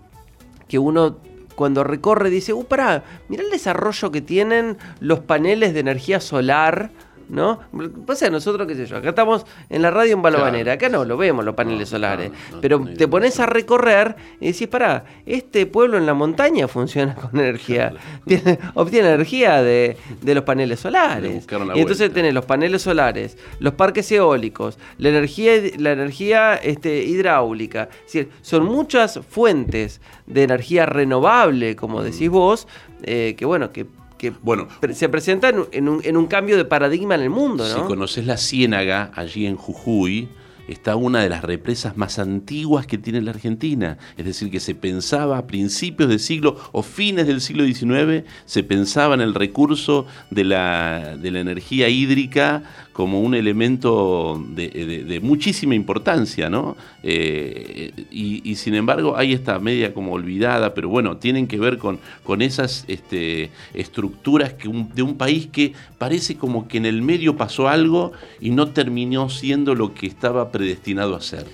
[0.68, 1.18] que uno
[1.54, 6.90] cuando recorre dice, uh, pará, mirá el desarrollo que tienen los paneles de energía solar,
[7.32, 7.60] ¿no?
[8.06, 11.04] Pasa que nosotros, qué sé yo, acá estamos en la radio en Balobanera, acá no
[11.06, 14.68] lo vemos los paneles No, solares, no, no, pero te pones a recorrer y decís,
[14.68, 17.94] pará, este pueblo en la montaña funciona con energía,
[18.26, 21.30] tiene- obtiene energía de, de los paneles Le solares.
[21.74, 22.14] Y entonces vuelta.
[22.14, 27.88] tenés los paneles solares, los parques eólicos, la energía, la energía este, hidráulica.
[28.06, 32.68] Es decir, son muchas fuentes de energía renovable, como decís vos,
[33.04, 33.86] eh, que bueno, que,
[34.22, 34.68] que Bueno.
[34.94, 37.86] se presentan en un, en un cambio de paradigma en el mundo, Si ¿no?
[37.86, 40.28] conoces la Ciénaga, allí en Jujuy,
[40.68, 43.98] está una de las represas más antiguas que tiene la Argentina.
[44.16, 48.62] Es decir, que se pensaba a principios del siglo o fines del siglo XIX, se
[48.62, 55.74] pensaba en el recurso de la, de la energía hídrica como un elemento de, muchísima
[55.74, 56.76] importancia, ¿no?
[57.02, 61.98] Eh, y, sin embargo, ahí está media como olvidada, pero bueno, tienen que ver con,
[62.22, 67.36] con esas este, estructuras que de un país que parece como que en el medio
[67.36, 71.46] pasó algo y no terminó siendo lo que estaba predestinado a ser.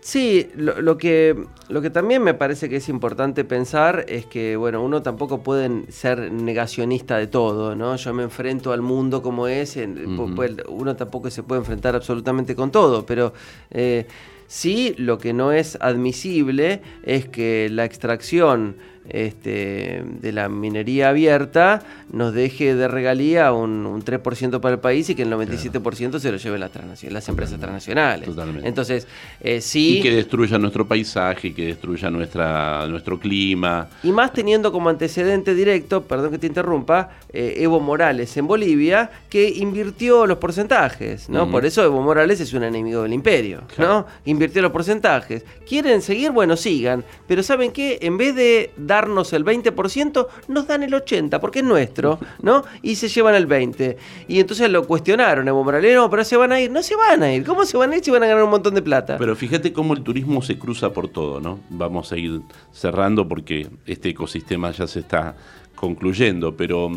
[0.00, 1.34] Sí, lo, lo que,
[1.70, 5.90] lo que también me parece que es importante pensar es que, bueno, uno tampoco puede
[5.90, 7.96] ser negacionista de todo, ¿no?
[7.96, 10.34] Yo me enfrento al mundo como es, en- pu- Ujú.
[10.34, 13.32] puede- uno tampoco se puede enfrentar absolutamente con todo, pero
[13.70, 14.06] eh,
[14.46, 18.76] sí lo que no es admisible es que la extracción
[19.08, 25.10] este, de la minería abierta nos deje de regalía un, un 3% para el país
[25.10, 28.26] y que el 97% se lo lleven las, empresas transnacionales.
[28.26, 28.68] Totalmente.
[28.68, 29.06] Entonces,
[29.40, 33.88] eh, sí, Y que destruya nuestro paisaje, que destruya nuestra, nuestro clima.
[34.02, 39.10] y más teniendo como antecedente directo, perdón que te interrumpa, eh, Evo Morales en Bolivia,
[39.28, 41.50] que invirtió los porcentajes, ¿no?
[41.50, 44.06] Por eso Evo Morales es un enemigo del imperio, ¿no?
[44.24, 45.44] Invirtió los porcentajes.
[45.68, 46.30] ¿Quieren seguir?
[46.30, 47.04] Bueno, sigan.
[47.26, 47.98] Pero ¿saben qué?
[48.02, 52.64] En vez de darnos el 20%, nos dan el 80%, porque es nuestro, ¿no?
[52.82, 53.96] Y se llevan el 20%.
[54.28, 56.70] Y entonces lo cuestionaron, Evo Morales, no, pero se van a ir.
[56.70, 57.44] No se van a ir.
[57.44, 59.16] ¿Cómo se van a ir si van a ganar un montón de plata?
[59.18, 61.60] Pero fíjate cómo el turismo se cruza por todo, ¿no?
[61.70, 62.40] Vamos a ir
[62.72, 65.36] cerrando porque este ecosistema ya se está
[65.74, 66.90] concluyendo, pero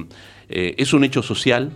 [0.50, 1.72] eh, es un hecho social,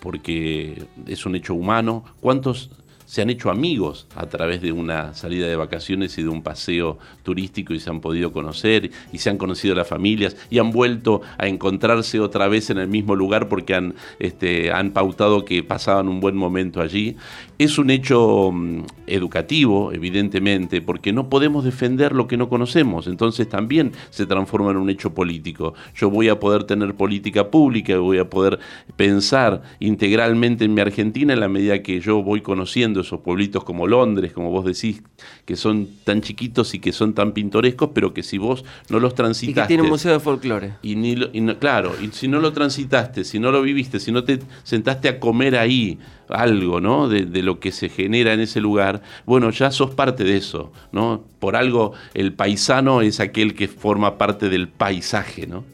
[0.00, 2.04] porque es un hecho humano.
[2.20, 2.70] ¿Cuántos
[3.10, 6.96] se han hecho amigos a través de una salida de vacaciones y de un paseo
[7.24, 11.20] turístico y se han podido conocer y se han conocido las familias y han vuelto
[11.36, 16.06] a encontrarse otra vez en el mismo lugar porque han, este, han pautado que pasaban
[16.06, 17.16] un buen momento allí.
[17.58, 23.48] Es un hecho mm, educativo, evidentemente, porque no podemos defender lo que no conocemos, entonces
[23.48, 25.74] también se transforma en un hecho político.
[25.96, 28.60] Yo voy a poder tener política pública, voy a poder
[28.94, 33.86] pensar integralmente en mi Argentina en la medida que yo voy conociendo esos pueblitos como
[33.86, 35.02] Londres, como vos decís,
[35.44, 39.12] que son tan chiquitos y que son tan pintorescos, pero que si vos no los
[39.12, 39.62] y transitaste...
[39.62, 40.72] que tiene un museo de folclore.
[40.82, 44.00] Y, ni lo- y no- claro, y si no lo transitaste, si no lo viviste,
[44.00, 45.98] si no te sentaste a comer ahí
[46.28, 47.08] algo, ¿no?
[47.08, 50.72] De, de lo que se genera en ese lugar, bueno, ya sos parte de eso,
[50.92, 51.24] ¿no?
[51.38, 55.64] Por algo el paisano es aquel que forma parte del paisaje, ¿no?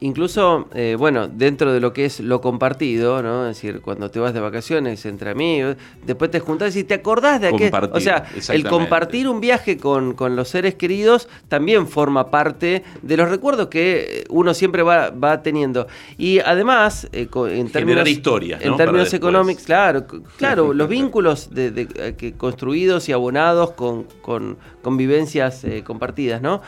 [0.00, 3.48] Incluso, eh, bueno, dentro de lo que es lo compartido, ¿no?
[3.48, 7.40] Es decir, cuando te vas de vacaciones entre amigos, después te juntás y te acordás
[7.40, 7.70] de aquel.
[7.70, 8.24] Compartir, O sea,
[8.54, 13.68] el compartir un viaje con, con los seres queridos también forma parte de los recuerdos
[13.68, 15.86] que uno siempre va, va teniendo.
[16.18, 21.88] Y además, eh, en términos, historias, en términos económicos, claro, claro, los vínculos de, de-
[21.96, 26.60] eh, que construidos y abonados con, con, con vivencias eh, compartidas, ¿no?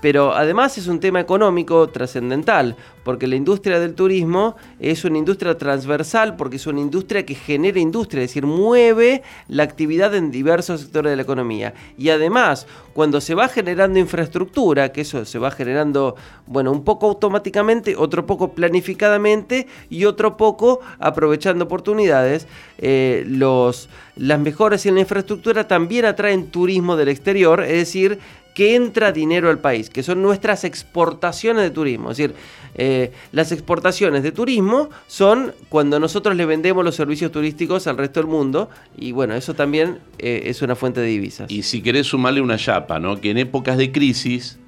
[0.00, 5.56] Pero además es un tema económico trascendental, porque la industria del turismo es una industria
[5.56, 10.82] transversal, porque es una industria que genera industria, es decir, mueve la actividad en diversos
[10.82, 11.74] sectores de la economía.
[11.96, 17.06] Y además, cuando se va generando infraestructura, que eso se va generando, bueno, un poco
[17.06, 22.46] automáticamente, otro poco planificadamente y otro poco aprovechando oportunidades,
[22.76, 28.18] eh, los, las mejoras en la infraestructura también atraen turismo del exterior, es decir,
[28.58, 32.10] que entra dinero al país, que son nuestras exportaciones de turismo.
[32.10, 32.34] Es decir,
[32.74, 38.18] eh, las exportaciones de turismo son cuando nosotros le vendemos los servicios turísticos al resto
[38.18, 41.48] del mundo y bueno, eso también eh, es una fuente de divisas.
[41.52, 43.20] Y si querés sumarle una chapa, ¿no?
[43.20, 44.58] Que en épocas de crisis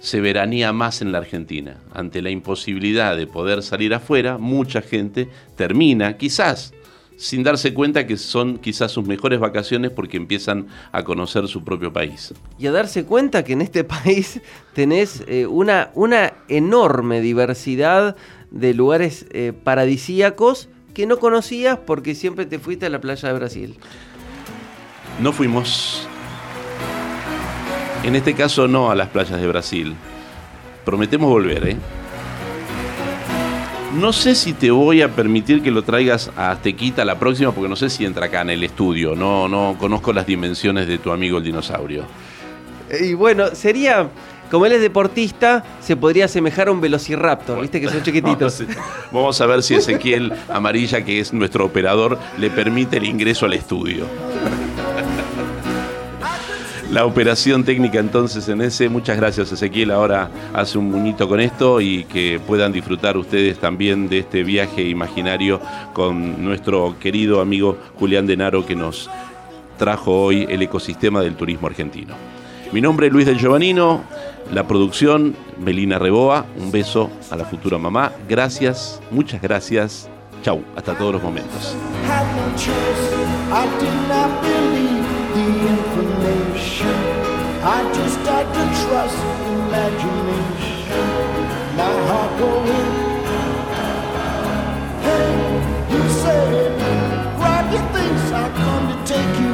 [0.00, 1.76] se veranía más en la Argentina.
[1.94, 6.74] Ante la imposibilidad de poder salir afuera, mucha gente termina, quizás,
[7.16, 11.92] sin darse cuenta que son quizás sus mejores vacaciones porque empiezan a conocer su propio
[11.92, 12.34] país.
[12.58, 14.40] y a darse cuenta que en este país
[14.74, 18.16] tenés eh, una, una enorme diversidad
[18.50, 23.34] de lugares eh, paradisíacos que no conocías porque siempre te fuiste a la playa de
[23.34, 23.76] Brasil.
[25.20, 26.06] No fuimos,
[28.02, 29.94] en este caso no a las playas de Brasil.
[30.84, 31.76] Prometemos volver, ¿eh?
[33.98, 37.68] No sé si te voy a permitir que lo traigas a Aztequita la próxima, porque
[37.68, 39.14] no sé si entra acá en el estudio.
[39.14, 42.04] No, no conozco las dimensiones de tu amigo el dinosaurio.
[43.00, 44.08] Y bueno, sería,
[44.50, 48.60] como él es deportista, se podría asemejar a un velociraptor, viste que son chiquititos.
[48.60, 53.04] Vamos a- Vamos a ver si Ezequiel Amarilla, que es nuestro operador, le permite el
[53.04, 54.04] ingreso al estudio.
[56.90, 58.88] La operación técnica entonces en ese.
[58.88, 59.90] Muchas gracias Ezequiel.
[59.90, 64.82] Ahora hace un muñito con esto y que puedan disfrutar ustedes también de este viaje
[64.82, 65.60] imaginario
[65.92, 69.10] con nuestro querido amigo Julián Denaro que nos
[69.78, 72.14] trajo hoy el ecosistema del turismo argentino.
[72.72, 74.02] Mi nombre es Luis del Giovannino,
[74.52, 80.08] la producción Melina Reboa, un beso a la futura mamá, gracias, muchas gracias,
[80.42, 81.76] chau, hasta todos los momentos.
[87.68, 89.18] I just had to trust
[89.50, 91.02] imagination.
[91.76, 92.90] My heart going.
[95.06, 95.30] Hey,
[95.92, 96.78] you said,
[97.36, 99.45] grab your things, I'll come to take you